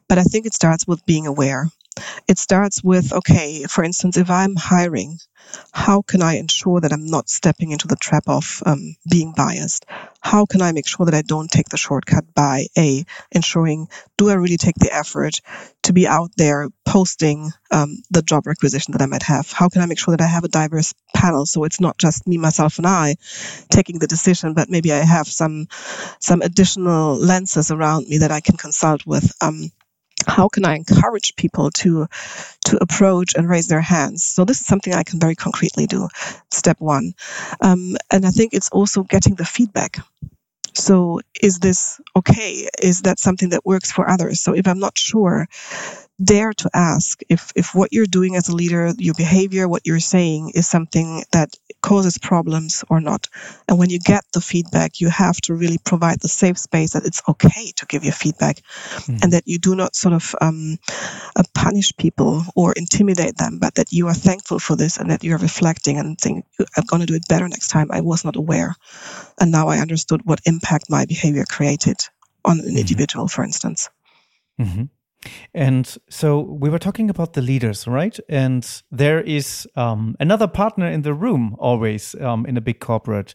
But 0.08 0.18
I 0.18 0.22
think 0.24 0.46
it 0.46 0.54
starts 0.54 0.86
with 0.86 1.04
being 1.06 1.26
aware. 1.26 1.68
It 2.26 2.38
starts 2.38 2.82
with, 2.82 3.12
okay, 3.12 3.64
for 3.64 3.84
instance, 3.84 4.16
if 4.16 4.30
I'm 4.30 4.56
hiring, 4.56 5.18
how 5.72 6.02
can 6.02 6.22
I 6.22 6.36
ensure 6.36 6.80
that 6.80 6.92
I'm 6.92 7.06
not 7.06 7.28
stepping 7.28 7.70
into 7.70 7.86
the 7.86 7.96
trap 7.96 8.24
of 8.26 8.62
um, 8.66 8.96
being 9.08 9.32
biased? 9.36 9.86
How 10.20 10.46
can 10.46 10.62
I 10.62 10.72
make 10.72 10.88
sure 10.88 11.06
that 11.06 11.14
I 11.14 11.22
don't 11.22 11.50
take 11.50 11.68
the 11.68 11.76
shortcut 11.76 12.24
by 12.34 12.66
A, 12.76 13.04
ensuring, 13.30 13.88
do 14.16 14.30
I 14.30 14.34
really 14.34 14.56
take 14.56 14.76
the 14.76 14.92
effort 14.92 15.40
to 15.82 15.92
be 15.92 16.08
out 16.08 16.30
there 16.36 16.68
posting 16.84 17.50
um, 17.70 18.02
the 18.10 18.22
job 18.22 18.46
requisition 18.46 18.92
that 18.92 19.02
I 19.02 19.06
might 19.06 19.22
have? 19.24 19.52
How 19.52 19.68
can 19.68 19.82
I 19.82 19.86
make 19.86 19.98
sure 19.98 20.16
that 20.16 20.24
I 20.24 20.28
have 20.28 20.44
a 20.44 20.48
diverse 20.48 20.94
panel 21.14 21.46
so 21.46 21.64
it's 21.64 21.80
not 21.80 21.98
just 21.98 22.26
me, 22.26 22.38
myself, 22.38 22.78
and 22.78 22.86
I 22.86 23.16
taking 23.70 23.98
the 23.98 24.06
decision, 24.06 24.54
but 24.54 24.70
maybe 24.70 24.92
I 24.92 24.98
have 25.04 25.28
some 25.28 25.68
some 26.20 26.42
additional 26.42 27.16
lenses 27.16 27.70
around 27.70 28.08
me 28.08 28.18
that 28.18 28.32
I 28.32 28.40
can 28.40 28.56
consult 28.56 29.06
with. 29.06 29.30
Um, 29.40 29.70
how 30.26 30.48
can 30.48 30.64
I 30.64 30.76
encourage 30.76 31.36
people 31.36 31.70
to 31.82 32.06
to 32.66 32.78
approach 32.80 33.34
and 33.34 33.48
raise 33.48 33.68
their 33.68 33.80
hands? 33.80 34.24
So 34.24 34.44
this 34.44 34.60
is 34.60 34.66
something 34.66 34.94
I 34.94 35.02
can 35.02 35.20
very 35.20 35.34
concretely 35.34 35.86
do. 35.86 36.08
Step 36.50 36.80
one, 36.80 37.14
um, 37.60 37.96
and 38.10 38.26
I 38.26 38.30
think 38.30 38.54
it's 38.54 38.70
also 38.70 39.02
getting 39.02 39.34
the 39.34 39.44
feedback. 39.44 39.98
So 40.74 41.20
is 41.40 41.58
this 41.60 42.00
okay? 42.16 42.68
Is 42.82 43.02
that 43.02 43.20
something 43.20 43.50
that 43.50 43.64
works 43.64 43.92
for 43.92 44.08
others? 44.08 44.40
So 44.40 44.54
if 44.54 44.66
I'm 44.66 44.80
not 44.80 44.98
sure, 44.98 45.46
dare 46.22 46.52
to 46.52 46.70
ask 46.72 47.20
if, 47.28 47.52
if 47.56 47.74
what 47.74 47.92
you're 47.92 48.06
doing 48.06 48.36
as 48.36 48.48
a 48.48 48.54
leader, 48.54 48.92
your 48.98 49.14
behavior, 49.14 49.68
what 49.68 49.86
you're 49.86 50.00
saying 50.00 50.52
is 50.54 50.66
something 50.66 51.24
that 51.32 51.56
causes 51.82 52.18
problems 52.18 52.84
or 52.88 53.00
not. 53.00 53.28
And 53.68 53.78
when 53.78 53.90
you 53.90 53.98
get 53.98 54.24
the 54.32 54.40
feedback, 54.40 55.00
you 55.00 55.08
have 55.08 55.36
to 55.42 55.54
really 55.54 55.78
provide 55.78 56.20
the 56.20 56.28
safe 56.28 56.58
space 56.58 56.92
that 56.92 57.04
it's 57.04 57.22
okay 57.28 57.72
to 57.76 57.86
give 57.86 58.04
you 58.04 58.12
feedback 58.12 58.62
mm. 59.06 59.22
and 59.22 59.32
that 59.32 59.44
you 59.46 59.58
do 59.58 59.74
not 59.74 59.96
sort 59.96 60.14
of 60.14 60.34
um, 60.40 60.78
uh, 61.36 61.42
punish 61.52 61.96
people 61.96 62.42
or 62.54 62.72
intimidate 62.72 63.36
them, 63.36 63.58
but 63.58 63.74
that 63.74 63.92
you 63.92 64.06
are 64.06 64.14
thankful 64.14 64.58
for 64.58 64.76
this 64.76 64.98
and 64.98 65.10
that 65.10 65.24
you're 65.24 65.38
reflecting 65.38 65.98
and 65.98 66.18
think, 66.18 66.46
I'm 66.76 66.84
going 66.86 67.00
to 67.00 67.06
do 67.06 67.14
it 67.14 67.28
better 67.28 67.48
next 67.48 67.68
time. 67.68 67.88
I 67.90 68.00
was 68.02 68.24
not 68.24 68.36
aware. 68.36 68.74
And 69.40 69.50
now 69.50 69.68
I 69.68 69.78
understood 69.78 70.22
what 70.24 70.40
impact 70.46 70.90
my 70.90 71.06
behavior 71.06 71.44
created 71.48 71.96
on 72.44 72.60
an 72.60 72.66
mm-hmm. 72.66 72.76
individual, 72.76 73.26
for 73.26 73.42
instance. 73.42 73.90
Mm-hmm. 74.60 74.84
And 75.52 75.96
so 76.08 76.40
we 76.40 76.70
were 76.70 76.78
talking 76.78 77.10
about 77.10 77.32
the 77.32 77.42
leaders, 77.42 77.86
right? 77.86 78.18
And 78.28 78.82
there 78.90 79.20
is 79.20 79.66
um, 79.76 80.16
another 80.20 80.46
partner 80.46 80.88
in 80.88 81.02
the 81.02 81.14
room 81.14 81.56
always 81.58 82.14
um, 82.20 82.46
in 82.46 82.56
a 82.56 82.60
big 82.60 82.80
corporate, 82.80 83.34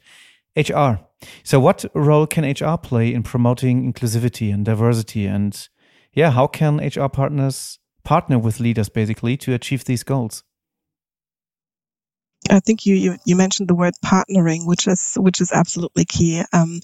HR. 0.56 1.00
So, 1.44 1.60
what 1.60 1.86
role 1.94 2.28
can 2.28 2.44
HR 2.44 2.78
play 2.78 3.14
in 3.14 3.24
promoting 3.24 3.92
inclusivity 3.92 4.54
and 4.54 4.66
diversity? 4.66 5.26
And 5.26 5.68
yeah, 6.14 6.32
how 6.32 6.48
can 6.48 6.78
HR 6.78 7.08
partners 7.08 7.80
partner 8.04 8.40
with 8.40 8.60
leaders 8.60 8.90
basically 8.90 9.38
to 9.38 9.54
achieve 9.54 9.86
these 9.86 10.04
goals? 10.04 10.44
I 12.50 12.60
think 12.60 12.86
you, 12.86 12.96
you, 12.96 13.18
you 13.26 13.36
mentioned 13.36 13.70
the 13.70 13.76
word 13.76 13.94
partnering, 14.04 14.66
which 14.66 14.88
is 14.88 15.16
which 15.18 15.42
is 15.42 15.52
absolutely 15.52 16.06
key. 16.06 16.42
Um, 16.54 16.80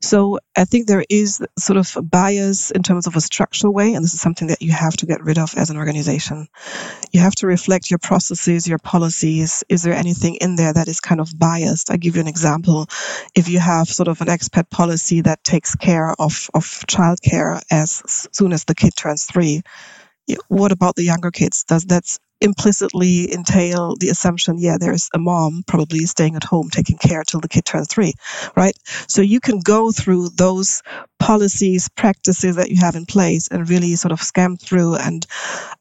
so 0.00 0.40
I 0.56 0.64
think 0.64 0.86
there 0.86 1.04
is 1.08 1.42
sort 1.58 1.76
of 1.76 1.96
a 1.96 2.02
bias 2.02 2.70
in 2.70 2.82
terms 2.82 3.06
of 3.06 3.16
a 3.16 3.20
structural 3.20 3.72
way, 3.72 3.94
and 3.94 4.04
this 4.04 4.14
is 4.14 4.20
something 4.20 4.48
that 4.48 4.62
you 4.62 4.72
have 4.72 4.96
to 4.98 5.06
get 5.06 5.22
rid 5.22 5.38
of 5.38 5.54
as 5.56 5.70
an 5.70 5.76
organization. 5.76 6.48
You 7.12 7.20
have 7.20 7.34
to 7.36 7.46
reflect 7.46 7.90
your 7.90 7.98
processes, 7.98 8.66
your 8.66 8.78
policies. 8.78 9.62
Is 9.68 9.82
there 9.82 9.94
anything 9.94 10.36
in 10.36 10.56
there 10.56 10.72
that 10.72 10.88
is 10.88 11.00
kind 11.00 11.20
of 11.20 11.38
biased? 11.38 11.90
I 11.90 11.96
give 11.96 12.16
you 12.16 12.20
an 12.20 12.28
example. 12.28 12.86
If 13.34 13.48
you 13.48 13.60
have 13.60 13.88
sort 13.88 14.08
of 14.08 14.20
an 14.20 14.28
expat 14.28 14.70
policy 14.70 15.22
that 15.22 15.44
takes 15.44 15.76
care 15.76 16.10
of 16.18 16.50
of 16.52 16.64
childcare 16.88 17.62
as 17.70 18.02
soon 18.32 18.52
as 18.52 18.64
the 18.64 18.74
kid 18.74 18.96
turns 18.96 19.24
three, 19.24 19.62
what 20.48 20.72
about 20.72 20.96
the 20.96 21.04
younger 21.04 21.30
kids? 21.30 21.64
Does 21.64 21.84
that 21.86 22.18
implicitly 22.40 23.32
entail 23.32 23.96
the 23.96 24.08
assumption, 24.08 24.58
yeah, 24.58 24.76
there's 24.78 25.08
a 25.14 25.18
mom 25.18 25.64
probably 25.66 26.00
staying 26.00 26.36
at 26.36 26.44
home 26.44 26.68
taking 26.70 26.98
care 26.98 27.24
till 27.24 27.40
the 27.40 27.48
kid 27.48 27.64
turns 27.64 27.88
three, 27.88 28.14
right? 28.56 28.76
So 29.08 29.22
you 29.22 29.40
can 29.40 29.60
go 29.60 29.92
through 29.92 30.30
those 30.30 30.82
policies, 31.18 31.88
practices 31.88 32.56
that 32.56 32.70
you 32.70 32.76
have 32.80 32.94
in 32.96 33.06
place 33.06 33.48
and 33.48 33.68
really 33.68 33.96
sort 33.96 34.12
of 34.12 34.22
scan 34.22 34.56
through 34.56 34.96
and 34.96 35.26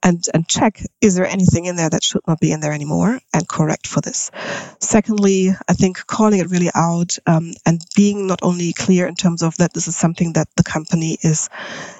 and 0.04 0.24
and 0.34 0.48
check 0.48 0.82
is 1.02 1.16
there 1.16 1.26
anything 1.28 1.66
in 1.66 1.76
there 1.76 1.90
that 1.90 2.04
should 2.04 2.22
not 2.28 2.40
be 2.40 2.52
in 2.52 2.60
there 2.62 2.74
anymore 2.74 3.20
and 3.34 3.48
correct 3.48 3.88
for 3.88 4.02
this. 4.02 4.32
Secondly, 4.80 5.50
I 5.68 5.74
think 5.74 6.06
calling 6.08 6.40
it 6.40 6.50
really 6.50 6.72
out 6.74 7.18
um, 7.26 7.54
and 7.66 7.82
being 7.96 8.28
not 8.28 8.40
only 8.44 8.74
clear 8.74 9.08
in 9.08 9.16
terms 9.16 9.44
of 9.44 9.58
that 9.58 9.74
this 9.74 9.88
is 9.88 9.96
something 9.96 10.34
that 10.34 10.48
the 10.56 10.64
company 10.64 11.18
is 11.22 11.50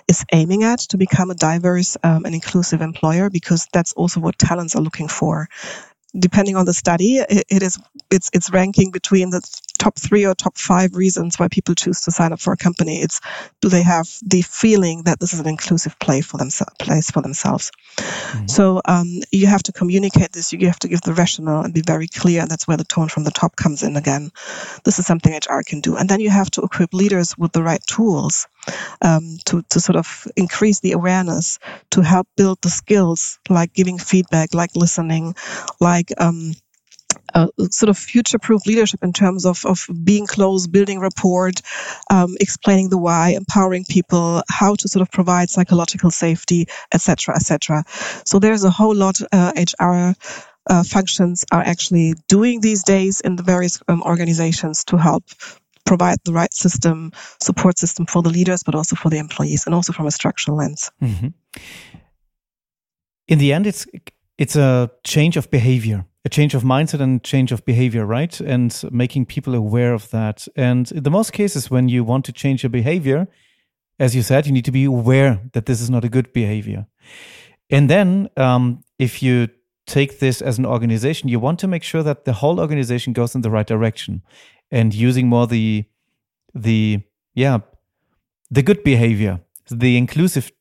is 0.08 0.24
aiming 0.34 0.64
at 0.64 0.80
to 0.80 0.98
become 0.98 1.32
a 1.32 1.36
diverse 1.36 1.98
um, 2.04 2.26
and 2.26 2.36
inclusive 2.36 2.82
employer 2.82 3.30
because 3.30 3.68
that's 3.74 3.94
also 3.94 4.20
what 4.20 4.38
talents 4.48 4.76
are 4.76 4.82
looking 4.82 5.08
for 5.08 5.48
depending 6.18 6.56
on 6.56 6.66
the 6.66 6.74
study, 6.74 7.18
it, 7.18 7.44
it 7.50 7.64
is 7.64 7.80
it's 8.10 8.30
it's 8.34 8.52
ranking 8.52 8.92
between 8.92 9.30
the 9.30 9.42
top 9.78 9.98
three 10.00 10.26
or 10.26 10.34
top 10.34 10.58
five 10.58 10.96
reasons 10.96 11.38
why 11.38 11.48
people 11.48 11.76
choose 11.76 12.02
to 12.02 12.12
sign 12.12 12.32
up 12.32 12.40
for 12.40 12.54
a 12.54 12.58
company. 12.58 13.02
It's 13.02 13.20
do 13.62 13.70
they 13.70 13.84
have 13.84 14.08
the 14.26 14.42
feeling 14.42 15.04
that 15.04 15.20
this 15.20 15.34
is 15.34 15.40
an 15.40 15.48
inclusive 15.48 16.00
play 16.00 16.22
for 16.22 16.38
themselves, 16.38 16.74
place 16.80 17.12
for 17.12 17.22
themselves. 17.22 17.72
Mm-hmm. 17.98 18.48
So 18.48 18.82
um, 18.86 19.22
you 19.32 19.48
have 19.48 19.64
to 19.64 19.72
communicate 19.72 20.32
this. 20.32 20.54
You 20.54 20.68
have 20.68 20.80
to 20.80 20.88
give 20.88 21.02
the 21.02 21.14
rationale 21.14 21.62
and 21.62 21.74
be 21.74 21.82
very 21.82 22.08
clear. 22.08 22.42
And 22.42 22.50
that's 22.50 22.68
where 22.68 22.78
the 22.78 22.84
tone 22.84 23.10
from 23.10 23.24
the 23.24 23.32
top 23.32 23.56
comes 23.56 23.84
in 23.84 23.98
again. 23.98 24.32
This 24.84 25.00
is 25.00 25.06
something 25.06 25.34
HR 25.34 25.62
can 25.66 25.82
do. 25.82 25.98
And 25.98 26.08
then 26.08 26.20
you 26.20 26.30
have 26.30 26.52
to 26.52 26.62
equip 26.62 26.94
leaders 26.94 27.38
with 27.38 27.52
the 27.52 27.64
right 27.64 27.82
tools 27.86 28.48
um, 29.02 29.38
to, 29.46 29.62
to 29.70 29.80
sort 29.80 29.96
of 29.96 30.28
increase 30.36 30.80
the 30.80 30.94
awareness, 30.94 31.60
to 31.92 32.02
help 32.02 32.28
build 32.36 32.62
the 32.62 32.70
skills 32.70 33.40
like 33.50 33.74
giving 33.74 33.98
feedback, 33.98 34.54
like 34.54 34.76
listening, 34.76 35.36
like 35.80 36.12
um, 36.18 36.54
sort 37.70 37.90
of 37.90 37.98
future-proof 37.98 38.66
leadership 38.66 39.04
in 39.04 39.14
terms 39.14 39.46
of, 39.46 39.66
of 39.66 39.86
being 40.04 40.26
close, 40.26 40.68
building 40.68 41.00
rapport, 41.00 41.52
um, 42.10 42.36
explaining 42.40 42.90
the 42.90 42.98
why, 42.98 43.30
empowering 43.30 43.86
people, 43.88 44.42
how 44.50 44.76
to 44.76 44.88
sort 44.88 45.02
of 45.02 45.12
provide 45.12 45.50
psychological 45.50 46.12
safety, 46.12 46.68
etc., 46.94 47.36
etc. 47.36 47.84
So 48.26 48.40
there's 48.40 48.64
a 48.64 48.70
whole 48.70 48.96
lot 48.96 49.20
uh, 49.32 49.52
HR 49.58 50.14
uh, 50.68 50.84
functions 50.84 51.46
are 51.52 51.62
actually 51.62 52.16
doing 52.28 52.60
these 52.62 52.84
days 52.84 53.22
in 53.22 53.36
the 53.36 53.44
various 53.44 53.82
um, 53.88 54.02
organizations 54.02 54.84
to 54.86 54.98
help 54.98 55.24
provide 55.86 56.18
the 56.26 56.34
right 56.34 56.54
system, 56.54 57.12
support 57.40 57.78
system 57.78 58.06
for 58.06 58.22
the 58.22 58.30
leaders, 58.30 58.64
but 58.64 58.76
also 58.76 58.96
for 58.96 59.10
the 59.10 59.18
employees, 59.18 59.66
and 59.66 59.76
also 59.76 59.94
from 59.94 60.08
a 60.08 60.12
structural 60.12 60.58
lens. 60.58 60.92
Mm-hmm. 61.02 61.28
In 63.28 63.40
the 63.40 63.54
end, 63.54 63.68
it's 63.68 63.88
it's 64.38 64.56
a 64.56 64.92
change 65.04 65.38
of 65.38 65.50
behavior 65.50 66.06
a 66.26 66.30
change 66.30 66.56
of 66.56 66.64
mindset 66.64 67.00
and 67.00 67.24
change 67.24 67.52
of 67.52 67.64
behavior, 67.66 68.04
right? 68.04 68.42
And 68.42 68.84
making 68.92 69.28
people 69.28 69.54
aware 69.54 69.94
of 69.94 70.10
that. 70.10 70.48
And 70.56 70.92
in 70.92 71.04
the 71.04 71.12
most 71.12 71.32
cases, 71.32 71.70
when 71.70 71.88
you 71.88 72.04
want 72.04 72.26
to 72.26 72.32
change 72.32 72.64
your 72.64 72.72
behavior, 72.72 73.28
as 74.00 74.16
you 74.16 74.24
said, 74.24 74.48
you 74.48 74.52
need 74.52 74.66
to 74.66 74.72
be 74.72 74.86
aware 74.86 75.40
that 75.54 75.68
this 75.68 75.80
is 75.80 75.90
not 75.90 76.04
a 76.04 76.10
good 76.10 76.34
behavior. 76.34 76.88
And 77.70 77.90
then, 77.90 78.30
um, 78.38 78.84
if 78.98 79.22
you 79.22 79.50
take 79.86 80.18
this 80.18 80.42
as 80.42 80.58
an 80.58 80.66
organization, 80.66 81.30
you 81.30 81.40
want 81.40 81.60
to 81.60 81.68
make 81.68 81.84
sure 81.84 82.02
that 82.02 82.26
the 82.26 82.34
whole 82.34 82.60
organization 82.60 83.14
goes 83.14 83.36
in 83.36 83.42
the 83.42 83.52
right 83.52 83.68
direction 83.68 84.24
and 84.72 84.94
using 84.94 85.28
more 85.28 85.48
the, 85.48 85.86
the, 86.54 87.02
yeah, 87.34 87.60
the 88.50 88.64
good 88.64 88.84
behavior, 88.84 89.42
the 89.70 89.98
inclusive 89.98 90.52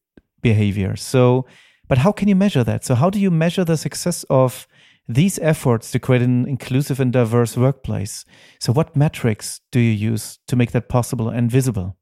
behavior. 0.42 0.96
So, 0.96 1.46
but 1.88 1.98
how 1.98 2.12
can 2.12 2.28
you 2.28 2.36
measure 2.36 2.64
that? 2.64 2.84
So, 2.84 2.94
how 2.94 3.10
do 3.10 3.20
you 3.20 3.30
measure 3.30 3.64
the 3.64 3.76
success 3.76 4.24
of 4.30 4.66
these 5.08 5.38
efforts 5.40 5.90
to 5.90 5.98
create 5.98 6.22
an 6.22 6.48
inclusive 6.48 7.00
and 7.00 7.12
diverse 7.12 7.56
workplace. 7.56 8.24
So, 8.58 8.72
what 8.72 8.96
metrics 8.96 9.60
do 9.70 9.80
you 9.80 9.90
use 9.90 10.38
to 10.48 10.56
make 10.56 10.72
that 10.72 10.88
possible 10.88 11.28
and 11.28 11.50
visible? 11.50 11.96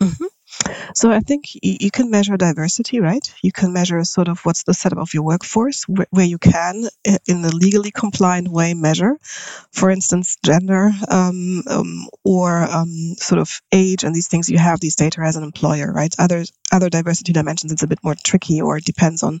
Mm-hmm. 0.00 0.24
So 0.94 1.10
I 1.10 1.20
think 1.20 1.44
you 1.62 1.90
can 1.90 2.10
measure 2.10 2.36
diversity, 2.36 3.00
right? 3.00 3.26
You 3.42 3.52
can 3.52 3.72
measure 3.72 4.02
sort 4.04 4.28
of 4.28 4.40
what's 4.44 4.64
the 4.64 4.74
setup 4.74 4.98
of 4.98 5.14
your 5.14 5.22
workforce, 5.22 5.84
where 5.84 6.26
you 6.26 6.38
can, 6.38 6.84
in 7.04 7.44
a 7.44 7.48
legally 7.48 7.90
compliant 7.90 8.48
way, 8.48 8.74
measure, 8.74 9.18
for 9.72 9.90
instance, 9.90 10.36
gender 10.44 10.90
um, 11.08 11.62
um, 11.66 12.08
or 12.24 12.62
um, 12.62 13.14
sort 13.16 13.40
of 13.40 13.60
age 13.72 14.04
and 14.04 14.14
these 14.14 14.28
things. 14.28 14.48
You 14.48 14.58
have 14.58 14.80
these 14.80 14.96
data 14.96 15.20
as 15.22 15.36
an 15.36 15.44
employer, 15.44 15.92
right? 15.92 16.14
Other 16.18 16.44
other 16.72 16.88
diversity 16.88 17.32
dimensions, 17.32 17.72
it's 17.72 17.82
a 17.82 17.88
bit 17.88 18.02
more 18.02 18.14
tricky, 18.14 18.60
or 18.60 18.76
it 18.76 18.84
depends 18.84 19.22
on 19.22 19.40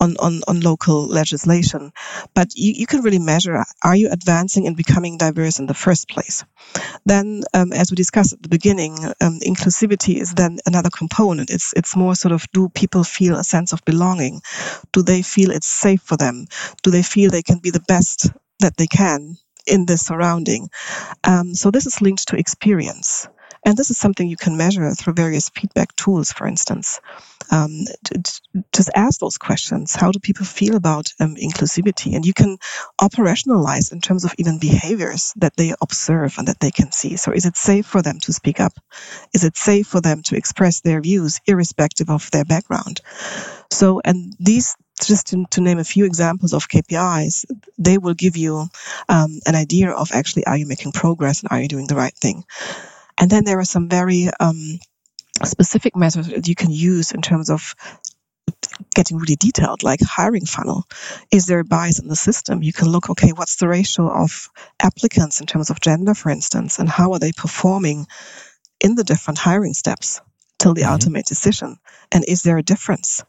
on, 0.00 0.16
on, 0.18 0.42
on 0.46 0.60
local 0.60 1.06
legislation. 1.06 1.92
But 2.34 2.54
you, 2.54 2.72
you 2.76 2.86
can 2.86 3.02
really 3.02 3.18
measure 3.18 3.64
are 3.82 3.96
you 3.96 4.10
advancing 4.10 4.66
and 4.66 4.76
becoming 4.76 5.18
diverse 5.18 5.58
in 5.58 5.66
the 5.66 5.74
first 5.74 6.08
place? 6.08 6.44
Then, 7.04 7.42
um, 7.54 7.72
as 7.72 7.90
we 7.90 7.96
discussed 7.96 8.32
at 8.32 8.42
the 8.42 8.48
beginning, 8.48 8.96
um, 9.20 9.40
inclusivity 9.40 10.20
is 10.20 10.34
then 10.34 10.58
another 10.66 10.90
component. 10.90 11.50
It's, 11.50 11.72
it's 11.76 11.96
more 11.96 12.14
sort 12.14 12.32
of 12.32 12.46
do 12.52 12.68
people 12.68 13.04
feel 13.04 13.36
a 13.36 13.44
sense 13.44 13.72
of 13.72 13.84
belonging? 13.84 14.42
Do 14.92 15.02
they 15.02 15.22
feel 15.22 15.50
it's 15.50 15.66
safe 15.66 16.02
for 16.02 16.16
them? 16.16 16.46
Do 16.82 16.90
they 16.90 17.02
feel 17.02 17.30
they 17.30 17.42
can 17.42 17.58
be 17.58 17.70
the 17.70 17.84
best 17.86 18.30
that 18.60 18.76
they 18.76 18.86
can 18.86 19.36
in 19.66 19.86
this 19.86 20.06
surrounding? 20.06 20.68
Um, 21.24 21.54
so 21.54 21.70
this 21.70 21.86
is 21.86 22.02
linked 22.02 22.28
to 22.28 22.36
experience. 22.36 23.28
And 23.64 23.76
this 23.76 23.90
is 23.90 23.98
something 23.98 24.28
you 24.28 24.36
can 24.36 24.56
measure 24.56 24.92
through 24.94 25.14
various 25.14 25.48
feedback 25.48 25.94
tools, 25.96 26.32
for 26.32 26.46
instance. 26.46 27.00
Um, 27.50 27.84
just 28.72 28.90
ask 28.94 29.20
those 29.20 29.38
questions. 29.38 29.94
How 29.94 30.10
do 30.10 30.18
people 30.18 30.46
feel 30.46 30.76
about 30.76 31.12
um, 31.20 31.36
inclusivity? 31.36 32.14
And 32.14 32.24
you 32.24 32.34
can 32.34 32.58
operationalize 33.00 33.92
in 33.92 34.00
terms 34.00 34.24
of 34.24 34.34
even 34.38 34.58
behaviors 34.58 35.32
that 35.36 35.56
they 35.56 35.74
observe 35.80 36.34
and 36.38 36.48
that 36.48 36.60
they 36.60 36.70
can 36.70 36.92
see. 36.92 37.16
So 37.16 37.32
is 37.32 37.46
it 37.46 37.56
safe 37.56 37.86
for 37.86 38.02
them 38.02 38.18
to 38.20 38.32
speak 38.32 38.60
up? 38.60 38.72
Is 39.34 39.44
it 39.44 39.56
safe 39.56 39.86
for 39.86 40.00
them 40.00 40.22
to 40.24 40.36
express 40.36 40.80
their 40.80 41.00
views 41.00 41.40
irrespective 41.46 42.10
of 42.10 42.30
their 42.30 42.44
background? 42.44 43.00
So, 43.70 44.00
and 44.04 44.34
these 44.38 44.76
just 45.02 45.28
to, 45.28 45.44
to, 45.50 45.60
name 45.60 45.78
a 45.78 45.84
few 45.84 46.06
examples 46.06 46.54
of 46.54 46.68
KPIs, 46.68 47.44
they 47.76 47.98
will 47.98 48.14
give 48.14 48.36
you 48.36 48.66
um, 49.08 49.40
an 49.46 49.54
idea 49.54 49.90
of 49.90 50.10
actually 50.12 50.46
are 50.46 50.56
you 50.56 50.66
making 50.66 50.92
progress 50.92 51.42
and 51.42 51.52
are 51.52 51.60
you 51.60 51.68
doing 51.68 51.86
the 51.86 51.96
right 51.96 52.14
thing. 52.14 52.44
And 53.18 53.30
then 53.30 53.44
there 53.44 53.58
are 53.58 53.64
some 53.64 53.88
very 53.88 54.28
um, 54.40 54.78
specific 55.44 55.96
methods 55.96 56.28
that 56.28 56.48
you 56.48 56.54
can 56.54 56.70
use 56.70 57.12
in 57.12 57.22
terms 57.22 57.50
of 57.50 57.74
getting 58.94 59.18
really 59.18 59.36
detailed, 59.36 59.82
like 59.82 60.00
hiring 60.02 60.46
funnel. 60.46 60.84
Is 61.30 61.46
there 61.46 61.60
a 61.60 61.64
bias 61.64 61.98
in 61.98 62.08
the 62.08 62.16
system? 62.16 62.62
You 62.62 62.72
can 62.72 62.88
look, 62.88 63.10
okay, 63.10 63.30
what's 63.30 63.56
the 63.56 63.68
ratio 63.68 64.08
of 64.10 64.48
applicants 64.82 65.40
in 65.40 65.46
terms 65.46 65.70
of 65.70 65.80
gender, 65.80 66.14
for 66.14 66.30
instance, 66.30 66.78
and 66.78 66.88
how 66.88 67.12
are 67.12 67.18
they 67.18 67.32
performing 67.32 68.06
in 68.80 68.94
the 68.94 69.04
different 69.04 69.38
hiring 69.38 69.74
steps 69.74 70.20
till 70.58 70.74
the 70.74 70.82
mm-hmm. 70.82 70.92
ultimate 70.92 71.26
decision? 71.26 71.76
And 72.12 72.24
is 72.26 72.42
there 72.42 72.58
a 72.58 72.62
difference? 72.62 73.24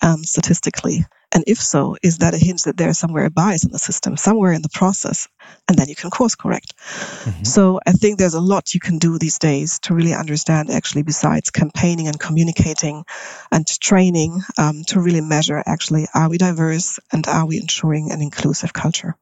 Um, 0.00 0.24
statistically? 0.24 1.04
And 1.34 1.44
if 1.46 1.58
so, 1.58 1.96
is 2.02 2.18
that 2.18 2.34
a 2.34 2.38
hint 2.38 2.64
that 2.64 2.76
there's 2.76 2.98
somewhere 2.98 3.24
a 3.24 3.30
bias 3.30 3.64
in 3.64 3.72
the 3.72 3.78
system, 3.78 4.18
somewhere 4.18 4.52
in 4.52 4.60
the 4.60 4.68
process? 4.68 5.28
And 5.66 5.78
then 5.78 5.88
you 5.88 5.94
can 5.94 6.10
course 6.10 6.34
correct. 6.34 6.76
Mm-hmm. 6.76 7.44
So 7.44 7.80
I 7.86 7.92
think 7.92 8.18
there's 8.18 8.34
a 8.34 8.40
lot 8.40 8.74
you 8.74 8.80
can 8.80 8.98
do 8.98 9.18
these 9.18 9.38
days 9.38 9.78
to 9.84 9.94
really 9.94 10.12
understand, 10.12 10.70
actually, 10.70 11.04
besides 11.04 11.48
campaigning 11.50 12.06
and 12.06 12.20
communicating 12.20 13.04
and 13.50 13.66
training, 13.66 14.42
um, 14.58 14.82
to 14.88 15.00
really 15.00 15.22
measure 15.22 15.62
actually, 15.64 16.06
are 16.14 16.28
we 16.28 16.36
diverse 16.36 16.98
and 17.12 17.26
are 17.26 17.46
we 17.46 17.56
ensuring 17.56 18.12
an 18.12 18.20
inclusive 18.20 18.74
culture? 18.74 19.16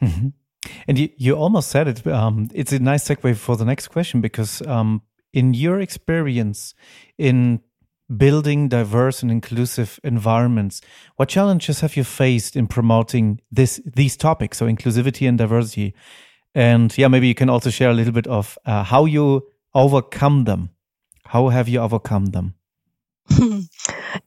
Mm-hmm. 0.00 0.28
And 0.86 0.98
you, 0.98 1.08
you 1.16 1.34
almost 1.34 1.68
said 1.68 1.88
it. 1.88 2.06
Um, 2.06 2.48
it's 2.54 2.72
a 2.72 2.78
nice 2.78 3.08
segue 3.08 3.36
for 3.36 3.56
the 3.56 3.64
next 3.64 3.88
question 3.88 4.20
because, 4.20 4.62
um, 4.66 5.02
in 5.32 5.52
your 5.52 5.80
experience 5.80 6.74
in 7.18 7.60
building 8.14 8.68
diverse 8.68 9.22
and 9.22 9.30
inclusive 9.30 9.98
environments, 10.04 10.80
what 11.16 11.28
challenges 11.28 11.80
have 11.80 11.96
you 11.96 12.04
faced 12.04 12.56
in 12.56 12.66
promoting 12.66 13.40
this 13.50 13.80
these 13.84 14.16
topics, 14.16 14.58
so 14.58 14.66
inclusivity 14.66 15.28
and 15.28 15.38
diversity? 15.38 15.94
And 16.54 16.96
yeah, 16.96 17.08
maybe 17.08 17.28
you 17.28 17.34
can 17.34 17.50
also 17.50 17.70
share 17.70 17.90
a 17.90 17.94
little 17.94 18.12
bit 18.12 18.26
of 18.26 18.58
uh, 18.64 18.82
how 18.84 19.04
you 19.04 19.46
overcome 19.74 20.44
them. 20.44 20.70
How 21.26 21.48
have 21.48 21.68
you 21.68 21.80
overcome 21.80 22.26
them? 22.26 22.54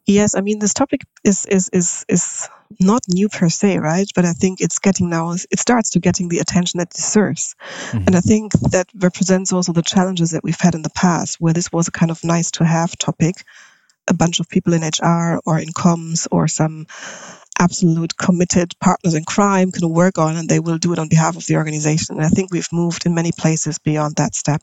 yes, 0.05 0.35
I 0.35 0.41
mean 0.41 0.59
this 0.59 0.73
topic 0.73 1.01
is 1.23 1.45
is 1.45 1.69
is 1.71 2.05
is 2.07 2.49
not 2.79 3.03
new 3.07 3.29
per 3.29 3.49
se, 3.49 3.77
right? 3.79 4.07
But 4.13 4.25
I 4.25 4.33
think 4.33 4.61
it's 4.61 4.79
getting 4.79 5.09
now 5.09 5.31
it 5.31 5.59
starts 5.59 5.91
to 5.91 5.99
getting 5.99 6.29
the 6.29 6.39
attention 6.39 6.79
that 6.79 6.89
it 6.89 6.95
deserves, 6.95 7.55
mm-hmm. 7.91 8.03
and 8.07 8.15
I 8.15 8.21
think 8.21 8.51
that 8.71 8.87
represents 8.95 9.53
also 9.53 9.73
the 9.73 9.81
challenges 9.81 10.31
that 10.31 10.43
we've 10.43 10.59
had 10.59 10.75
in 10.75 10.81
the 10.81 10.89
past, 10.89 11.37
where 11.39 11.53
this 11.53 11.71
was 11.71 11.87
a 11.87 11.91
kind 11.91 12.11
of 12.11 12.23
nice 12.23 12.51
to 12.51 12.65
have 12.65 12.97
topic. 12.97 13.43
A 14.09 14.13
bunch 14.13 14.39
of 14.39 14.49
people 14.49 14.73
in 14.73 14.81
HR 14.81 15.39
or 15.45 15.59
in 15.59 15.69
comms 15.69 16.27
or 16.31 16.47
some 16.47 16.87
absolute 17.59 18.15
committed 18.17 18.73
partners 18.79 19.13
in 19.13 19.23
crime 19.25 19.71
can 19.71 19.87
work 19.89 20.17
on 20.17 20.37
and 20.37 20.47
they 20.47 20.59
will 20.59 20.77
do 20.77 20.93
it 20.93 20.99
on 20.99 21.09
behalf 21.09 21.35
of 21.35 21.45
the 21.45 21.57
organization. 21.57 22.15
And 22.15 22.25
I 22.25 22.29
think 22.29 22.51
we've 22.51 22.71
moved 22.71 23.05
in 23.05 23.13
many 23.13 23.31
places 23.31 23.79
beyond 23.79 24.15
that 24.15 24.33
step. 24.33 24.61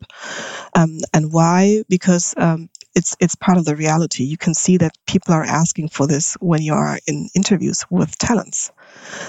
Um, 0.75 0.99
and 1.13 1.33
why? 1.33 1.85
Because 1.89 2.35
um, 2.37 2.71
it's 2.97 3.15
it's 3.21 3.35
part 3.37 3.59
of 3.59 3.67
the 3.67 3.77
reality. 3.77 4.25
You 4.25 4.39
can 4.39 4.55
see 4.55 4.79
that 4.79 4.97
people 5.07 5.35
are 5.35 5.45
asking 5.45 5.91
for 5.91 6.07
this 6.07 6.35
when 6.41 6.63
you 6.63 6.73
are 6.73 6.99
in 7.07 7.29
interviews 7.35 7.85
with 7.91 8.17
talents. 8.19 8.73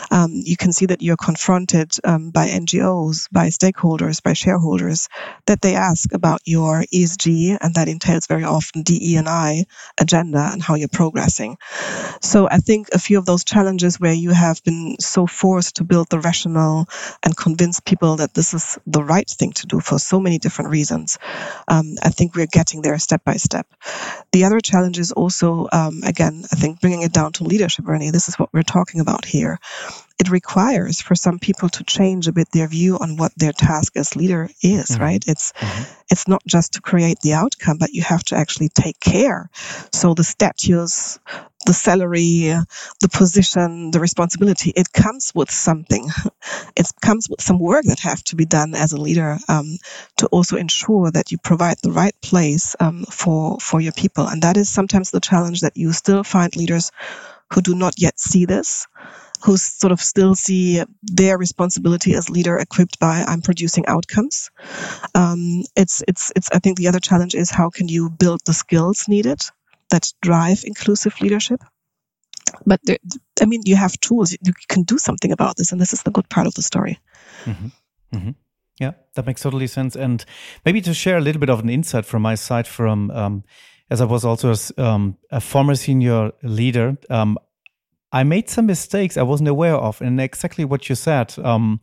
Um, 0.10 0.32
you 0.34 0.56
can 0.56 0.72
see 0.72 0.86
that 0.88 1.02
you're 1.02 1.18
confronted 1.18 1.94
um, 2.06 2.32
by 2.32 2.48
NGOs, 2.48 3.28
by 3.32 3.48
stakeholders, 3.48 4.24
by 4.24 4.34
shareholders 4.34 5.10
that 5.46 5.62
they 5.62 5.76
ask 5.76 6.14
about 6.14 6.40
your 6.46 6.84
ESG, 6.94 7.58
and 7.60 7.76
that 7.76 7.90
entails 7.90 8.28
very 8.28 8.46
often 8.46 8.84
DE 8.84 9.18
and 9.18 9.28
I 9.28 9.66
agenda 10.00 10.50
and 10.52 10.64
how 10.64 10.76
you're 10.76 10.88
progressing. 10.88 11.58
So 12.22 12.48
I 12.50 12.58
think 12.58 12.90
a 12.94 13.00
few 13.00 13.18
of 13.18 13.26
those 13.26 13.44
challenges 13.44 14.00
where 14.00 14.14
you 14.14 14.32
have 14.32 14.64
been 14.64 14.96
so 15.00 15.28
forced 15.28 15.78
to 15.78 15.84
build 15.84 16.10
the 16.10 16.20
rationale 16.20 16.88
and 17.24 17.36
convince 17.36 17.80
people 17.82 18.18
that 18.18 18.34
this 18.34 18.54
is 18.54 18.80
the 18.88 19.04
right 19.04 19.30
thing 19.30 19.52
to 19.54 19.68
do 19.68 19.80
for 19.80 20.00
so 20.00 20.20
many 20.20 20.38
different 20.40 20.72
reasons. 20.72 21.18
Um, 21.68 21.96
I 22.02 22.10
think 22.10 22.36
we're 22.36 22.48
getting 22.48 22.82
there 22.82 22.98
step 23.00 23.24
by 23.26 23.34
step 23.34 23.57
step. 23.58 23.68
The 24.32 24.46
other 24.46 24.60
challenge 24.60 25.00
is 25.00 25.12
also, 25.12 25.68
um, 25.72 26.02
again, 26.04 26.44
I 26.52 26.56
think 26.56 26.82
bringing 26.82 27.02
it 27.02 27.14
down 27.14 27.34
to 27.34 27.44
leadership, 27.44 27.86
René. 27.86 28.12
This 28.12 28.30
is 28.30 28.38
what 28.38 28.50
we're 28.54 28.64
talking 28.64 29.00
about 29.02 29.26
here. 29.26 29.60
It 30.20 30.30
requires 30.30 31.00
for 31.00 31.14
some 31.16 31.38
people 31.38 31.70
to 31.70 31.84
change 31.84 32.28
a 32.28 32.32
bit 32.32 32.50
their 32.52 32.68
view 32.68 32.98
on 32.98 33.18
what 33.18 33.34
their 33.38 33.52
task 33.52 33.96
as 33.96 34.16
leader 34.16 34.50
is, 34.64 34.88
mm-hmm. 34.90 35.04
right? 35.04 35.24
It's 35.28 35.54
mm-hmm. 35.54 35.84
it's 36.10 36.28
not 36.28 36.42
just 36.46 36.74
to 36.74 36.82
create 36.82 37.20
the 37.22 37.34
outcome, 37.34 37.78
but 37.78 37.94
you 37.94 38.02
have 38.02 38.24
to 38.26 38.36
actually 38.36 38.70
take 38.70 39.00
care. 39.00 39.50
So 39.94 40.16
the 40.16 40.24
statutes, 40.24 41.20
the 41.68 41.74
salary, 41.74 42.54
the 43.02 43.10
position, 43.10 43.92
the 43.92 44.00
responsibility, 44.00 44.72
it 44.76 44.92
comes 44.92 45.32
with 45.36 45.52
something. 45.52 46.10
It 46.76 46.88
comes 47.02 47.28
with 47.30 47.42
some 47.42 47.60
work 47.60 47.84
that 47.86 48.00
have 48.00 48.24
to 48.26 48.36
be 48.36 48.46
done 48.46 48.76
as 48.76 48.94
a 48.94 49.02
leader 49.02 49.38
um, 49.50 49.78
to 50.18 50.28
also 50.28 50.56
ensure 50.56 51.12
that 51.12 51.32
you 51.32 51.38
provide 51.40 51.78
the 51.82 51.92
right 51.92 52.16
place 52.22 52.76
um, 52.80 53.04
for 53.06 53.60
for 53.60 53.82
your 53.82 53.94
people. 53.94 54.28
And 54.28 54.44
that 54.44 54.58
is 54.58 54.70
sometimes 54.70 55.12
the 55.12 55.20
challenge 55.20 55.62
that 55.62 55.76
you 55.76 55.92
still 55.92 56.24
find 56.24 56.56
leaders 56.56 56.92
who 57.54 57.62
do 57.62 57.76
not 57.76 57.96
yet 57.98 58.20
see 58.20 58.46
this 58.46 58.88
who 59.44 59.58
sort 59.58 59.92
of 59.92 60.02
still 60.02 60.36
see 60.36 60.84
their 61.04 61.38
responsibility 61.38 62.16
as 62.16 62.30
leader 62.30 62.58
equipped 62.58 63.00
by 63.00 63.24
I'm 63.28 63.42
producing 63.42 63.86
outcomes. 63.88 64.52
Um, 65.16 65.64
it's 65.76 66.04
it's 66.08 66.32
it's. 66.36 66.50
I 66.52 66.60
think 66.60 66.78
the 66.78 66.88
other 66.88 67.00
challenge 67.00 67.36
is 67.36 67.50
how 67.50 67.70
can 67.70 67.88
you 67.88 68.10
build 68.10 68.42
the 68.46 68.54
skills 68.54 69.08
needed 69.08 69.42
that 69.90 70.12
drive 70.22 70.64
inclusive 70.66 71.20
leadership. 71.22 71.64
But 72.66 72.80
there, 72.84 72.98
I 73.42 73.46
mean, 73.46 73.62
you 73.66 73.76
have 73.76 74.00
tools. 74.00 74.32
You 74.32 74.54
can 74.68 74.84
do 74.84 74.98
something 74.98 75.32
about 75.32 75.58
this, 75.58 75.72
and 75.72 75.82
this 75.82 75.94
is 75.94 76.04
the 76.04 76.12
good 76.12 76.30
part 76.30 76.48
of 76.48 76.54
the 76.54 76.62
story. 76.62 77.00
Mm-hmm. 77.46 77.68
Mm-hmm. 78.14 78.32
Yeah, 78.80 78.92
that 79.16 79.26
makes 79.26 79.42
totally 79.42 79.68
sense. 79.68 79.96
And 79.96 80.24
maybe 80.66 80.82
to 80.82 80.94
share 80.94 81.18
a 81.18 81.22
little 81.22 81.40
bit 81.40 81.50
of 81.50 81.60
an 81.60 81.70
insight 81.70 82.06
from 82.06 82.22
my 82.22 82.36
side, 82.36 82.68
from 82.68 83.12
um, 83.12 83.44
as 83.90 84.02
I 84.02 84.06
was 84.06 84.24
also 84.24 84.54
um, 84.78 85.18
a 85.32 85.42
former 85.42 85.76
senior 85.76 86.32
leader, 86.44 86.98
um, 87.10 87.38
I 88.18 88.24
made 88.24 88.50
some 88.50 88.66
mistakes 88.66 89.16
I 89.16 89.22
wasn't 89.22 89.50
aware 89.50 89.76
of, 89.76 90.02
and 90.02 90.20
exactly 90.20 90.66
what 90.66 90.90
you 90.90 90.96
said. 90.96 91.38
Um, 91.38 91.80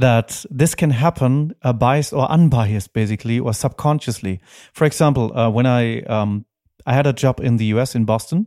that 0.00 0.44
this 0.50 0.74
can 0.74 0.90
happen 0.90 1.54
uh, 1.62 1.72
biased 1.72 2.12
or 2.12 2.30
unbiased, 2.30 2.92
basically, 2.92 3.38
or 3.38 3.52
subconsciously. 3.52 4.40
For 4.72 4.86
example, 4.86 5.36
uh, 5.36 5.50
when 5.50 5.66
I 5.66 6.02
um, 6.02 6.44
I 6.84 6.94
had 6.94 7.06
a 7.06 7.12
job 7.12 7.40
in 7.40 7.58
the 7.58 7.66
US 7.76 7.94
in 7.94 8.04
Boston, 8.04 8.46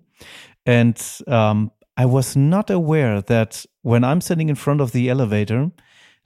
and 0.65 1.01
um, 1.27 1.71
I 1.95 2.05
was 2.05 2.35
not 2.35 2.69
aware 2.69 3.21
that 3.21 3.65
when 3.81 4.03
I'm 4.03 4.21
sitting 4.21 4.49
in 4.49 4.55
front 4.55 4.81
of 4.81 4.91
the 4.91 5.09
elevator, 5.09 5.71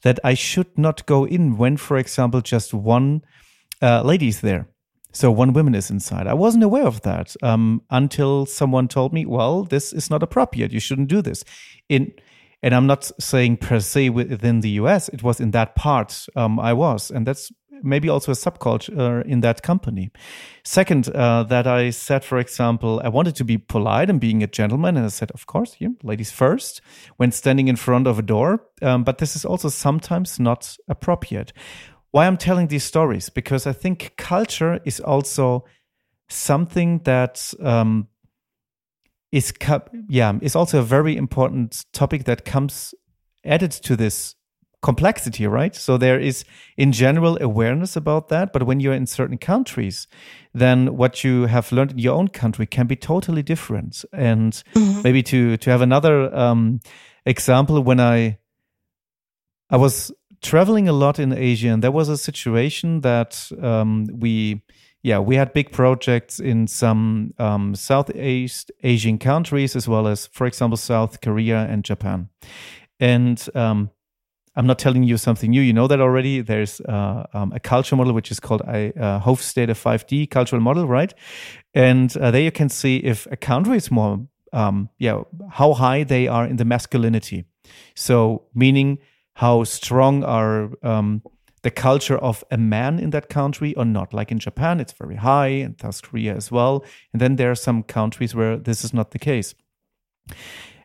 that 0.02 0.20
I 0.24 0.34
should 0.34 0.76
not 0.78 1.06
go 1.06 1.26
in 1.28 1.58
when, 1.58 1.78
for 1.78 1.98
example, 1.98 2.42
just 2.42 2.74
one 2.74 3.22
uh, 3.82 4.02
lady 4.02 4.28
is 4.28 4.42
there. 4.42 4.68
So 5.16 5.32
one 5.32 5.54
woman 5.54 5.76
is 5.76 5.90
inside. 5.90 6.28
I 6.28 6.34
wasn't 6.34 6.66
aware 6.66 6.86
of 6.86 7.02
that 7.04 7.36
um, 7.42 7.82
until 7.90 8.46
someone 8.46 8.90
told 8.90 9.14
me, 9.14 9.26
"Well, 9.26 9.64
this 9.64 9.94
is 9.94 10.10
not 10.10 10.22
appropriate. 10.22 10.74
You 10.74 10.82
shouldn't 10.82 11.08
do 11.08 11.22
this." 11.22 11.46
In 11.88 12.12
and 12.62 12.76
I'm 12.76 12.88
not 12.88 13.12
saying 13.20 13.58
per 13.58 13.80
se 13.80 14.10
within 14.10 14.60
the 14.60 14.72
US. 14.82 15.08
It 15.10 15.24
was 15.24 15.40
in 15.40 15.52
that 15.52 15.76
part 15.76 16.26
um, 16.36 16.60
I 16.60 16.74
was, 16.74 17.12
and 17.12 17.26
that's 17.26 17.52
maybe 17.82 18.10
also 18.10 18.32
a 18.32 18.36
subculture 18.36 19.24
in 19.26 19.42
that 19.42 19.62
company. 19.62 20.10
Second, 20.64 21.10
uh, 21.10 21.44
that 21.44 21.68
I 21.68 21.92
said, 21.92 22.26
for 22.26 22.40
example, 22.40 23.02
I 23.04 23.10
wanted 23.10 23.36
to 23.36 23.44
be 23.46 23.58
polite 23.58 24.10
and 24.10 24.20
being 24.20 24.44
a 24.44 24.48
gentleman, 24.48 24.98
and 24.98 25.06
I 25.06 25.10
said, 25.10 25.32
of 25.32 25.46
course, 25.46 25.76
yeah, 25.80 25.90
ladies 26.04 26.32
first 26.32 26.82
when 27.18 27.32
standing 27.32 27.68
in 27.68 27.76
front 27.76 28.08
of 28.08 28.20
a 28.20 28.22
door. 28.22 28.64
Um, 28.82 29.04
but 29.04 29.20
this 29.20 29.36
is 29.36 29.46
also 29.46 29.70
sometimes 29.70 30.40
not 30.40 30.76
appropriate. 30.88 31.54
Why 32.16 32.28
I'm 32.28 32.38
telling 32.38 32.68
these 32.68 32.86
stories? 32.86 33.28
Because 33.28 33.68
I 33.68 33.74
think 33.74 34.14
culture 34.16 34.80
is 34.86 35.02
also 35.02 35.66
something 36.30 37.00
that 37.04 37.54
um, 37.62 38.08
is 39.34 39.52
yeah 40.08 40.32
is 40.42 40.56
also 40.56 40.80
a 40.80 40.82
very 40.82 41.18
important 41.18 41.84
topic 41.92 42.24
that 42.24 42.46
comes 42.46 42.96
added 43.44 43.72
to 43.72 43.98
this 43.98 44.36
complexity, 44.82 45.46
right? 45.46 45.76
So 45.76 45.98
there 45.98 46.18
is, 46.18 46.46
in 46.78 46.94
general, 46.94 47.38
awareness 47.42 47.98
about 47.98 48.30
that. 48.30 48.54
But 48.54 48.64
when 48.64 48.80
you're 48.80 48.94
in 48.94 49.08
certain 49.08 49.38
countries, 49.38 50.08
then 50.54 50.96
what 50.96 51.22
you 51.26 51.48
have 51.48 51.74
learned 51.74 51.92
in 51.92 52.00
your 52.00 52.16
own 52.16 52.30
country 52.30 52.66
can 52.66 52.88
be 52.88 52.96
totally 52.96 53.44
different. 53.44 54.06
And 54.14 54.54
mm-hmm. 54.74 55.02
maybe 55.02 55.22
to 55.24 55.58
to 55.58 55.70
have 55.70 55.82
another 55.82 56.34
um, 56.34 56.80
example, 57.26 57.82
when 57.82 58.00
I 58.00 58.38
I 59.70 59.76
was 59.76 60.14
traveling 60.46 60.88
a 60.88 60.94
lot 60.94 61.20
in 61.20 61.34
Asia, 61.34 61.70
and 61.70 61.84
there 61.84 61.92
was 61.92 62.08
a 62.08 62.18
situation 62.18 63.02
that 63.02 63.52
um, 63.62 64.08
we 64.14 64.62
yeah, 65.02 65.20
we 65.20 65.36
had 65.36 65.54
big 65.54 65.72
projects 65.72 66.40
in 66.40 66.66
some 66.66 67.36
um, 67.38 67.76
Southeast 67.76 68.72
Asian 68.82 69.20
countries, 69.20 69.76
as 69.76 69.88
well 69.88 70.08
as, 70.08 70.26
for 70.28 70.48
example, 70.48 70.78
South 70.78 71.22
Korea 71.22 71.68
and 71.70 71.84
Japan. 71.84 72.30
And 73.00 73.48
um, 73.54 73.92
I'm 74.56 74.66
not 74.66 74.80
telling 74.80 75.04
you 75.04 75.18
something 75.18 75.52
new. 75.52 75.62
You 75.62 75.74
know 75.74 75.86
that 75.86 76.02
already. 76.02 76.42
There's 76.42 76.82
uh, 76.82 77.28
um, 77.34 77.52
a 77.52 77.60
culture 77.60 77.96
model 77.96 78.14
which 78.14 78.32
is 78.32 78.40
called 78.40 78.62
a 78.62 78.92
uh, 79.00 79.20
Hofstede 79.20 79.70
5D 79.70 80.32
cultural 80.32 80.60
model, 80.60 80.88
right? 80.88 81.14
And 81.76 82.16
uh, 82.18 82.32
there 82.32 82.42
you 82.42 82.52
can 82.52 82.70
see 82.70 82.98
if 82.98 83.28
a 83.30 83.38
country 83.38 83.78
is 83.78 83.92
more, 83.92 84.26
um, 84.54 84.90
yeah, 84.98 85.22
how 85.52 85.74
high 85.74 86.04
they 86.04 86.28
are 86.28 86.48
in 86.48 86.56
the 86.56 86.66
masculinity. 86.66 87.46
So 87.94 88.48
meaning 88.56 88.98
how 89.36 89.64
strong 89.66 90.24
are 90.24 90.72
um, 90.82 91.22
the 91.62 91.72
culture 91.72 92.18
of 92.18 92.44
a 92.52 92.58
man 92.58 93.00
in 93.00 93.10
that 93.10 93.28
country 93.28 93.76
or 93.76 93.86
not. 93.86 94.14
Like 94.14 94.32
in 94.32 94.40
Japan, 94.40 94.80
it's 94.80 94.94
very 94.94 95.16
high, 95.16 95.48
and 95.48 95.80
South 95.80 96.02
Korea 96.02 96.36
as 96.36 96.52
well. 96.52 96.86
And 97.12 97.22
then 97.22 97.36
there 97.36 97.52
are 97.52 97.56
some 97.56 97.84
countries 97.84 98.34
where 98.34 98.58
this 98.58 98.84
is 98.84 98.94
not 98.94 99.12
the 99.12 99.20
case. 99.20 99.56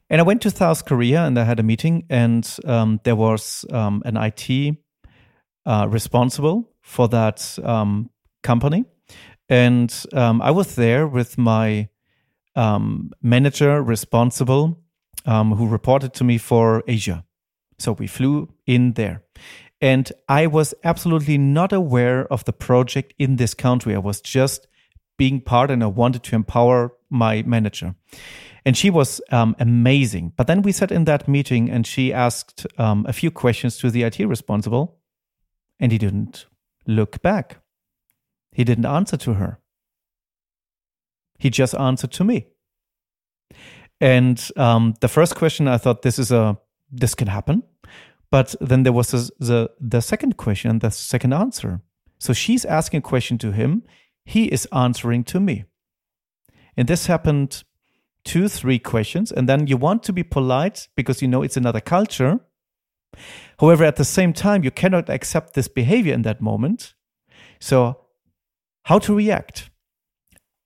And 0.08 0.20
I 0.20 0.24
went 0.24 0.42
to 0.42 0.50
South 0.50 0.84
Korea 0.84 1.24
and 1.24 1.38
I 1.38 1.44
had 1.44 1.60
a 1.60 1.62
meeting, 1.62 2.06
and 2.10 2.44
um, 2.64 3.00
there 3.04 3.14
was 3.14 3.64
um, 3.70 4.02
an 4.04 4.16
IT 4.16 4.76
uh, 5.66 5.86
responsible 5.88 6.68
for 6.80 7.08
that 7.08 7.58
um, 7.62 8.10
company. 8.42 8.84
And 9.48 9.94
um, 10.12 10.42
I 10.42 10.50
was 10.50 10.74
there 10.74 11.06
with 11.06 11.38
my 11.38 11.88
um, 12.56 13.10
manager 13.22 13.80
responsible 13.82 14.80
who 15.26 15.68
reported 15.68 16.14
to 16.14 16.24
me 16.24 16.38
for 16.38 16.82
Asia. 16.88 17.24
So 17.80 17.92
we 17.92 18.06
flew 18.06 18.52
in 18.66 18.92
there. 18.92 19.22
And 19.80 20.12
I 20.28 20.46
was 20.46 20.74
absolutely 20.84 21.38
not 21.38 21.72
aware 21.72 22.30
of 22.30 22.44
the 22.44 22.52
project 22.52 23.14
in 23.18 23.36
this 23.36 23.54
country. 23.54 23.94
I 23.94 23.98
was 23.98 24.20
just 24.20 24.66
being 25.16 25.40
part 25.40 25.70
and 25.70 25.82
I 25.82 25.86
wanted 25.86 26.22
to 26.24 26.36
empower 26.36 26.92
my 27.08 27.42
manager. 27.42 27.94
And 28.66 28.76
she 28.76 28.90
was 28.90 29.22
um, 29.30 29.56
amazing. 29.58 30.34
But 30.36 30.46
then 30.46 30.60
we 30.60 30.72
sat 30.72 30.92
in 30.92 31.04
that 31.04 31.26
meeting 31.26 31.70
and 31.70 31.86
she 31.86 32.12
asked 32.12 32.66
um, 32.78 33.06
a 33.08 33.12
few 33.12 33.30
questions 33.30 33.78
to 33.78 33.90
the 33.90 34.02
IT 34.02 34.18
responsible 34.20 34.98
and 35.78 35.90
he 35.90 35.98
didn't 35.98 36.46
look 36.86 37.22
back. 37.22 37.58
He 38.52 38.64
didn't 38.64 38.86
answer 38.86 39.16
to 39.16 39.34
her. 39.34 39.58
He 41.38 41.48
just 41.48 41.74
answered 41.74 42.12
to 42.12 42.24
me. 42.24 42.48
And 43.98 44.46
um, 44.56 44.94
the 45.00 45.08
first 45.08 45.36
question, 45.36 45.68
I 45.68 45.78
thought 45.78 46.02
this 46.02 46.18
is 46.18 46.30
a 46.30 46.58
this 46.90 47.14
can 47.14 47.28
happen, 47.28 47.62
but 48.30 48.54
then 48.60 48.82
there 48.82 48.92
was 48.92 49.10
the 49.10 49.70
the 49.80 50.00
second 50.00 50.36
question, 50.36 50.78
the 50.78 50.90
second 50.90 51.32
answer. 51.32 51.82
So 52.18 52.32
she's 52.32 52.64
asking 52.64 52.98
a 52.98 53.02
question 53.02 53.38
to 53.38 53.52
him, 53.52 53.82
he 54.24 54.44
is 54.44 54.68
answering 54.72 55.24
to 55.24 55.40
me, 55.40 55.64
and 56.76 56.88
this 56.88 57.06
happened 57.06 57.64
two, 58.24 58.48
three 58.48 58.78
questions, 58.78 59.32
and 59.32 59.48
then 59.48 59.66
you 59.66 59.76
want 59.76 60.02
to 60.04 60.12
be 60.12 60.22
polite 60.22 60.88
because 60.94 61.22
you 61.22 61.28
know 61.28 61.42
it's 61.42 61.56
another 61.56 61.80
culture. 61.80 62.40
However, 63.58 63.84
at 63.84 63.96
the 63.96 64.04
same 64.04 64.32
time, 64.32 64.62
you 64.62 64.70
cannot 64.70 65.08
accept 65.08 65.54
this 65.54 65.68
behavior 65.68 66.14
in 66.14 66.22
that 66.22 66.40
moment. 66.40 66.94
So, 67.58 68.06
how 68.84 68.98
to 69.00 69.14
react? 69.14 69.70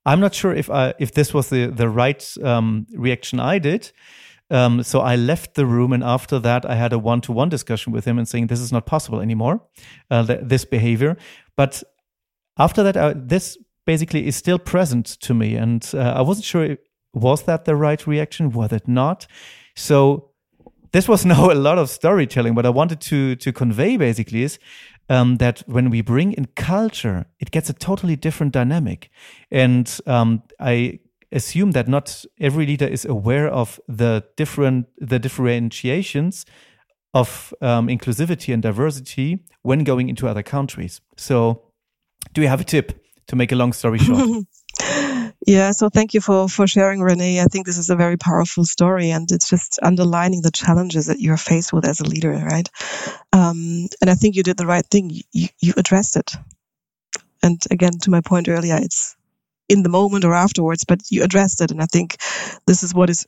I'm 0.05 0.19
not 0.19 0.35
sure 0.35 0.53
if 0.53 0.69
I, 0.69 0.93
if 0.99 1.13
this 1.13 1.33
was 1.33 1.49
the 1.49 1.67
the 1.67 1.89
right 1.89 2.23
um, 2.43 2.85
reaction 2.93 3.39
I 3.39 3.59
did. 3.59 3.91
Um, 4.51 4.83
so 4.83 4.99
I 4.99 5.15
left 5.15 5.55
the 5.55 5.65
room, 5.65 5.91
and 5.93 6.03
after 6.03 6.39
that, 6.39 6.65
I 6.65 6.75
had 6.75 6.93
a 6.93 6.99
one 6.99 7.21
to 7.21 7.31
one 7.31 7.49
discussion 7.49 7.91
with 7.91 8.05
him 8.05 8.17
and 8.17 8.27
saying 8.27 8.47
this 8.47 8.59
is 8.59 8.71
not 8.71 8.85
possible 8.85 9.19
anymore, 9.19 9.61
uh, 10.11 10.25
th- 10.25 10.41
this 10.43 10.65
behavior. 10.65 11.17
But 11.55 11.83
after 12.57 12.83
that, 12.83 12.97
uh, 12.97 13.13
this 13.15 13.57
basically 13.85 14.27
is 14.27 14.35
still 14.35 14.59
present 14.59 15.05
to 15.21 15.33
me, 15.33 15.55
and 15.55 15.89
uh, 15.93 16.13
I 16.15 16.21
wasn't 16.21 16.45
sure 16.45 16.77
was 17.13 17.43
that 17.43 17.65
the 17.65 17.75
right 17.75 18.05
reaction, 18.05 18.51
was 18.51 18.71
it 18.71 18.87
not? 18.87 19.25
So 19.75 20.31
this 20.91 21.07
was 21.07 21.25
now 21.33 21.51
a 21.51 21.55
lot 21.55 21.77
of 21.77 21.89
storytelling. 21.89 22.55
What 22.55 22.65
I 22.65 22.69
wanted 22.69 23.01
to 23.01 23.35
to 23.37 23.51
convey 23.51 23.97
basically 23.97 24.43
is 24.43 24.59
um, 25.09 25.37
that 25.37 25.63
when 25.67 25.89
we 25.89 26.01
bring 26.01 26.33
in 26.33 26.45
culture, 26.55 27.25
it 27.39 27.51
gets 27.51 27.69
a 27.69 27.73
totally 27.73 28.15
different 28.15 28.53
dynamic. 28.53 29.09
And 29.51 29.99
um, 30.05 30.43
I 30.59 30.99
assume 31.31 31.71
that 31.71 31.87
not 31.87 32.25
every 32.39 32.65
leader 32.65 32.87
is 32.87 33.05
aware 33.05 33.47
of 33.47 33.79
the 33.87 34.23
different 34.37 34.87
the 34.97 35.19
differentiations 35.19 36.45
of 37.13 37.53
um, 37.61 37.87
inclusivity 37.87 38.53
and 38.53 38.61
diversity 38.61 39.39
when 39.61 39.83
going 39.83 40.09
into 40.09 40.27
other 40.27 40.43
countries. 40.43 41.01
So, 41.17 41.61
do 42.33 42.41
you 42.41 42.47
have 42.47 42.61
a 42.61 42.65
tip 42.65 43.01
to 43.27 43.35
make 43.35 43.51
a 43.51 43.55
long 43.55 43.73
story 43.73 43.99
short? 43.99 44.45
Yeah, 45.47 45.71
so 45.71 45.89
thank 45.89 46.15
you 46.15 46.21
for, 46.21 46.49
for 46.49 46.65
sharing, 46.65 47.01
René. 47.01 47.39
I 47.39 47.45
think 47.45 47.67
this 47.67 47.77
is 47.77 47.91
a 47.91 47.95
very 47.95 48.17
powerful 48.17 48.65
story 48.65 49.11
and 49.11 49.31
it's 49.31 49.47
just 49.47 49.77
underlining 49.81 50.41
the 50.41 50.49
challenges 50.49 51.05
that 51.05 51.19
you're 51.19 51.37
faced 51.37 51.71
with 51.71 51.85
as 51.85 51.99
a 51.99 52.05
leader, 52.05 52.31
right? 52.31 52.67
Um, 53.31 53.87
and 54.01 54.09
I 54.09 54.15
think 54.15 54.35
you 54.35 54.41
did 54.41 54.57
the 54.57 54.65
right 54.65 54.85
thing. 54.85 55.11
You, 55.31 55.47
you 55.59 55.73
addressed 55.77 56.17
it. 56.17 56.35
And 57.43 57.61
again, 57.69 57.91
to 58.01 58.09
my 58.09 58.21
point 58.21 58.49
earlier, 58.49 58.77
it's 58.81 59.14
in 59.67 59.83
the 59.83 59.89
moment 59.89 60.25
or 60.25 60.33
afterwards, 60.33 60.85
but 60.85 60.99
you 61.09 61.23
addressed 61.23 61.61
it. 61.61 61.71
And 61.71 61.81
I 61.81 61.85
think 61.85 62.17
this 62.65 62.83
is 62.83 62.93
what 62.93 63.09
is 63.09 63.25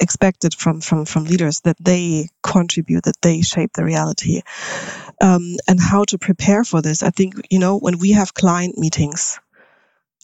expected 0.00 0.54
from, 0.54 0.80
from, 0.80 1.04
from 1.04 1.24
leaders 1.24 1.60
that 1.62 1.76
they 1.80 2.28
contribute, 2.42 3.04
that 3.04 3.20
they 3.22 3.42
shape 3.42 3.72
the 3.74 3.84
reality. 3.84 4.42
Um, 5.20 5.56
and 5.68 5.80
how 5.80 6.04
to 6.04 6.18
prepare 6.18 6.64
for 6.64 6.80
this. 6.80 7.02
I 7.02 7.10
think, 7.10 7.34
you 7.50 7.58
know, 7.58 7.78
when 7.78 7.98
we 7.98 8.12
have 8.12 8.34
client 8.34 8.78
meetings, 8.78 9.38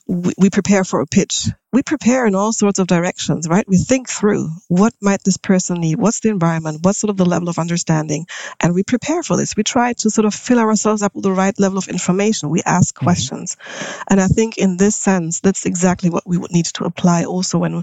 we, 0.07 0.33
we 0.39 0.51
prepare 0.51 0.85
for 0.85 1.01
a 1.01 1.07
pitch. 1.07 1.49
We 1.73 1.83
prepare 1.83 2.27
in 2.27 2.35
all 2.35 2.53
sorts 2.53 2.79
of 2.79 2.87
directions, 2.87 3.49
right? 3.49 3.69
We 3.69 3.77
think 3.77 4.09
through 4.09 4.49
what 4.69 4.95
might 5.03 5.23
this 5.25 5.37
person 5.37 5.81
need? 5.81 5.99
What's 5.99 6.21
the 6.21 6.31
environment? 6.31 6.79
What's 6.83 6.99
sort 6.99 7.11
of 7.11 7.17
the 7.17 7.27
level 7.27 7.49
of 7.49 7.59
understanding? 7.59 8.27
And 8.61 8.73
we 8.73 8.83
prepare 8.83 9.23
for 9.23 9.37
this. 9.37 9.57
We 9.57 9.63
try 9.63 9.93
to 9.95 10.11
sort 10.11 10.25
of 10.25 10.35
fill 10.35 10.59
ourselves 10.59 11.03
up 11.03 11.15
with 11.15 11.25
the 11.25 11.33
right 11.33 11.59
level 11.59 11.77
of 11.77 11.89
information. 11.89 12.51
We 12.51 12.63
ask 12.65 12.95
mm-hmm. 12.95 13.05
questions. 13.05 13.57
And 14.09 14.21
I 14.21 14.29
think 14.29 14.59
in 14.59 14.77
this 14.77 14.97
sense, 14.97 15.41
that's 15.41 15.67
exactly 15.67 16.09
what 16.09 16.27
we 16.27 16.39
would 16.39 16.53
need 16.53 16.67
to 16.67 16.85
apply 16.85 17.25
also 17.25 17.59
when 17.59 17.83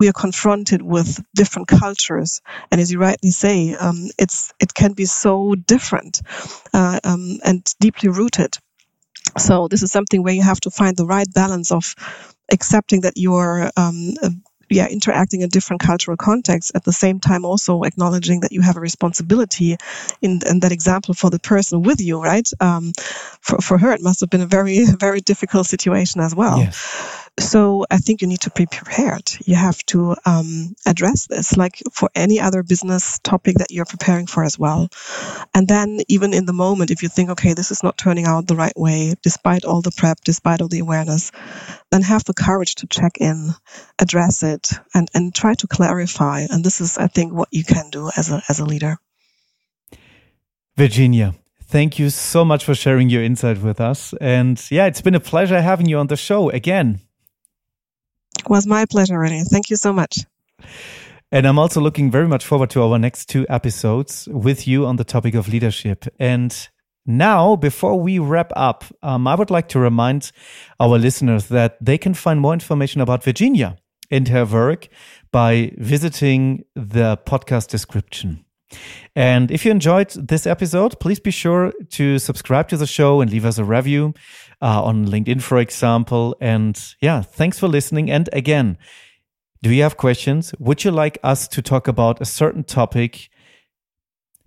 we 0.00 0.08
are 0.08 0.12
confronted 0.12 0.80
with 0.80 1.22
different 1.34 1.68
cultures. 1.68 2.40
And 2.70 2.80
as 2.80 2.90
you 2.90 2.98
rightly 2.98 3.30
say, 3.30 3.74
um, 3.74 4.08
it's, 4.18 4.52
it 4.58 4.72
can 4.72 4.94
be 4.94 5.04
so 5.04 5.54
different, 5.54 6.22
uh, 6.72 6.98
um, 7.04 7.38
and 7.44 7.62
deeply 7.78 8.08
rooted. 8.08 8.56
So 9.36 9.68
this 9.68 9.82
is 9.82 9.92
something 9.92 10.22
where 10.22 10.34
you 10.34 10.42
have 10.42 10.60
to 10.60 10.70
find 10.70 10.96
the 10.96 11.06
right 11.06 11.26
balance 11.32 11.70
of 11.70 11.94
accepting 12.50 13.02
that 13.02 13.14
you're 13.16 13.70
um, 13.76 14.14
yeah 14.70 14.86
interacting 14.88 15.40
in 15.42 15.48
different 15.48 15.80
cultural 15.80 16.16
contexts 16.16 16.72
at 16.74 16.84
the 16.84 16.92
same 16.92 17.20
time 17.20 17.44
also 17.44 17.82
acknowledging 17.82 18.40
that 18.40 18.52
you 18.52 18.60
have 18.60 18.76
a 18.76 18.80
responsibility 18.80 19.76
in, 20.20 20.40
in 20.46 20.60
that 20.60 20.72
example 20.72 21.14
for 21.14 21.30
the 21.30 21.38
person 21.38 21.82
with 21.82 22.00
you 22.00 22.22
right 22.22 22.48
um, 22.60 22.92
for, 23.40 23.58
for 23.58 23.78
her 23.78 23.92
it 23.92 24.02
must 24.02 24.20
have 24.20 24.30
been 24.30 24.40
a 24.40 24.46
very 24.46 24.84
very 25.00 25.20
difficult 25.20 25.66
situation 25.66 26.20
as 26.20 26.34
well 26.34 26.58
yes. 26.58 27.27
So 27.38 27.86
I 27.90 27.98
think 27.98 28.20
you 28.20 28.28
need 28.28 28.40
to 28.42 28.50
be 28.50 28.66
prepared. 28.66 29.30
You 29.44 29.54
have 29.54 29.78
to 29.86 30.16
um, 30.26 30.74
address 30.84 31.26
this 31.26 31.56
like 31.56 31.80
for 31.92 32.10
any 32.14 32.40
other 32.40 32.62
business 32.62 33.18
topic 33.20 33.56
that 33.56 33.70
you're 33.70 33.84
preparing 33.84 34.26
for 34.26 34.44
as 34.44 34.58
well. 34.58 34.88
And 35.54 35.68
then 35.68 36.00
even 36.08 36.34
in 36.34 36.46
the 36.46 36.52
moment, 36.52 36.90
if 36.90 37.02
you 37.02 37.08
think, 37.08 37.30
okay, 37.30 37.54
this 37.54 37.70
is 37.70 37.82
not 37.82 37.96
turning 37.96 38.26
out 38.26 38.46
the 38.46 38.56
right 38.56 38.76
way, 38.76 39.14
despite 39.22 39.64
all 39.64 39.82
the 39.82 39.92
prep, 39.96 40.18
despite 40.24 40.60
all 40.60 40.68
the 40.68 40.80
awareness, 40.80 41.30
then 41.90 42.02
have 42.02 42.24
the 42.24 42.34
courage 42.34 42.76
to 42.76 42.86
check 42.86 43.18
in, 43.20 43.50
address 43.98 44.42
it, 44.42 44.72
and, 44.94 45.08
and 45.14 45.34
try 45.34 45.54
to 45.54 45.66
clarify. 45.66 46.46
And 46.50 46.64
this 46.64 46.80
is, 46.80 46.98
I 46.98 47.06
think, 47.06 47.32
what 47.32 47.48
you 47.52 47.64
can 47.64 47.90
do 47.90 48.10
as 48.16 48.30
a, 48.30 48.42
as 48.48 48.58
a 48.58 48.64
leader. 48.64 48.98
Virginia, 50.76 51.34
thank 51.64 51.98
you 51.98 52.10
so 52.10 52.44
much 52.44 52.64
for 52.64 52.74
sharing 52.74 53.08
your 53.08 53.22
insight 53.22 53.60
with 53.60 53.80
us. 53.80 54.14
And 54.20 54.64
yeah, 54.70 54.86
it's 54.86 55.02
been 55.02 55.14
a 55.14 55.20
pleasure 55.20 55.60
having 55.60 55.86
you 55.86 55.98
on 55.98 56.06
the 56.08 56.16
show 56.16 56.50
again. 56.50 57.00
Was 58.48 58.66
my 58.66 58.86
pleasure, 58.86 59.14
René. 59.14 59.46
Thank 59.46 59.70
you 59.70 59.76
so 59.76 59.92
much. 59.92 60.24
And 61.30 61.46
I'm 61.46 61.58
also 61.58 61.80
looking 61.80 62.10
very 62.10 62.26
much 62.26 62.44
forward 62.44 62.70
to 62.70 62.82
our 62.82 62.98
next 62.98 63.26
two 63.28 63.44
episodes 63.50 64.26
with 64.30 64.66
you 64.66 64.86
on 64.86 64.96
the 64.96 65.04
topic 65.04 65.34
of 65.34 65.48
leadership. 65.48 66.06
And 66.18 66.68
now, 67.04 67.56
before 67.56 68.00
we 68.00 68.18
wrap 68.18 68.50
up, 68.56 68.84
um, 69.02 69.26
I 69.26 69.34
would 69.34 69.50
like 69.50 69.68
to 69.68 69.78
remind 69.78 70.32
our 70.80 70.98
listeners 70.98 71.48
that 71.48 71.76
they 71.80 71.98
can 71.98 72.14
find 72.14 72.40
more 72.40 72.54
information 72.54 73.02
about 73.02 73.24
Virginia 73.24 73.76
and 74.10 74.28
her 74.28 74.46
work 74.46 74.88
by 75.30 75.72
visiting 75.76 76.64
the 76.74 77.18
podcast 77.26 77.68
description. 77.68 78.44
And 79.14 79.50
if 79.50 79.64
you 79.64 79.70
enjoyed 79.70 80.10
this 80.10 80.46
episode, 80.46 81.00
please 81.00 81.20
be 81.20 81.30
sure 81.30 81.72
to 81.90 82.18
subscribe 82.18 82.68
to 82.68 82.76
the 82.76 82.86
show 82.86 83.20
and 83.20 83.30
leave 83.30 83.44
us 83.44 83.58
a 83.58 83.64
review 83.64 84.14
uh, 84.60 84.82
on 84.82 85.06
LinkedIn, 85.06 85.42
for 85.42 85.58
example. 85.58 86.36
And 86.40 86.78
yeah, 87.00 87.22
thanks 87.22 87.58
for 87.58 87.68
listening. 87.68 88.10
And 88.10 88.28
again, 88.32 88.78
do 89.62 89.72
you 89.72 89.82
have 89.82 89.96
questions? 89.96 90.54
Would 90.58 90.84
you 90.84 90.90
like 90.90 91.18
us 91.22 91.48
to 91.48 91.62
talk 91.62 91.88
about 91.88 92.20
a 92.20 92.24
certain 92.24 92.64
topic? 92.64 93.28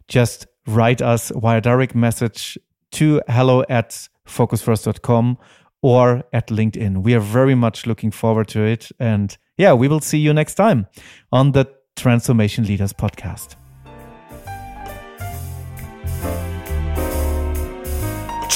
Just 0.07 0.47
write 0.67 1.01
us 1.01 1.31
via 1.35 1.59
direct 1.61 1.95
message 1.95 2.57
to 2.91 3.21
hello 3.27 3.63
at 3.69 4.07
focusfirst.com 4.27 5.37
or 5.81 6.23
at 6.31 6.47
LinkedIn. 6.47 7.03
We 7.03 7.13
are 7.13 7.19
very 7.19 7.55
much 7.55 7.85
looking 7.85 8.11
forward 8.11 8.47
to 8.49 8.63
it. 8.63 8.89
And 8.99 9.35
yeah, 9.57 9.73
we 9.73 9.87
will 9.87 9.99
see 10.01 10.19
you 10.19 10.33
next 10.33 10.55
time 10.55 10.87
on 11.31 11.51
the 11.51 11.67
Transformation 11.95 12.65
Leaders 12.65 12.93
podcast. 12.93 13.55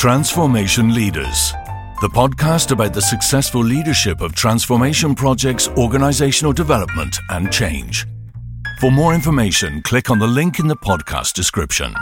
Transformation 0.05 0.93
Leaders, 0.93 1.51
the 1.99 2.07
podcast 2.07 2.69
about 2.69 2.93
the 2.93 3.01
successful 3.01 3.63
leadership 3.63 4.21
of 4.21 4.35
transformation 4.35 5.15
projects, 5.15 5.67
organizational 5.69 6.53
development, 6.53 7.17
and 7.31 7.51
change. 7.51 8.05
For 8.79 8.91
more 8.91 9.15
information, 9.15 9.81
click 9.81 10.11
on 10.11 10.19
the 10.19 10.27
link 10.27 10.59
in 10.59 10.67
the 10.67 10.75
podcast 10.75 11.33
description. 11.33 11.95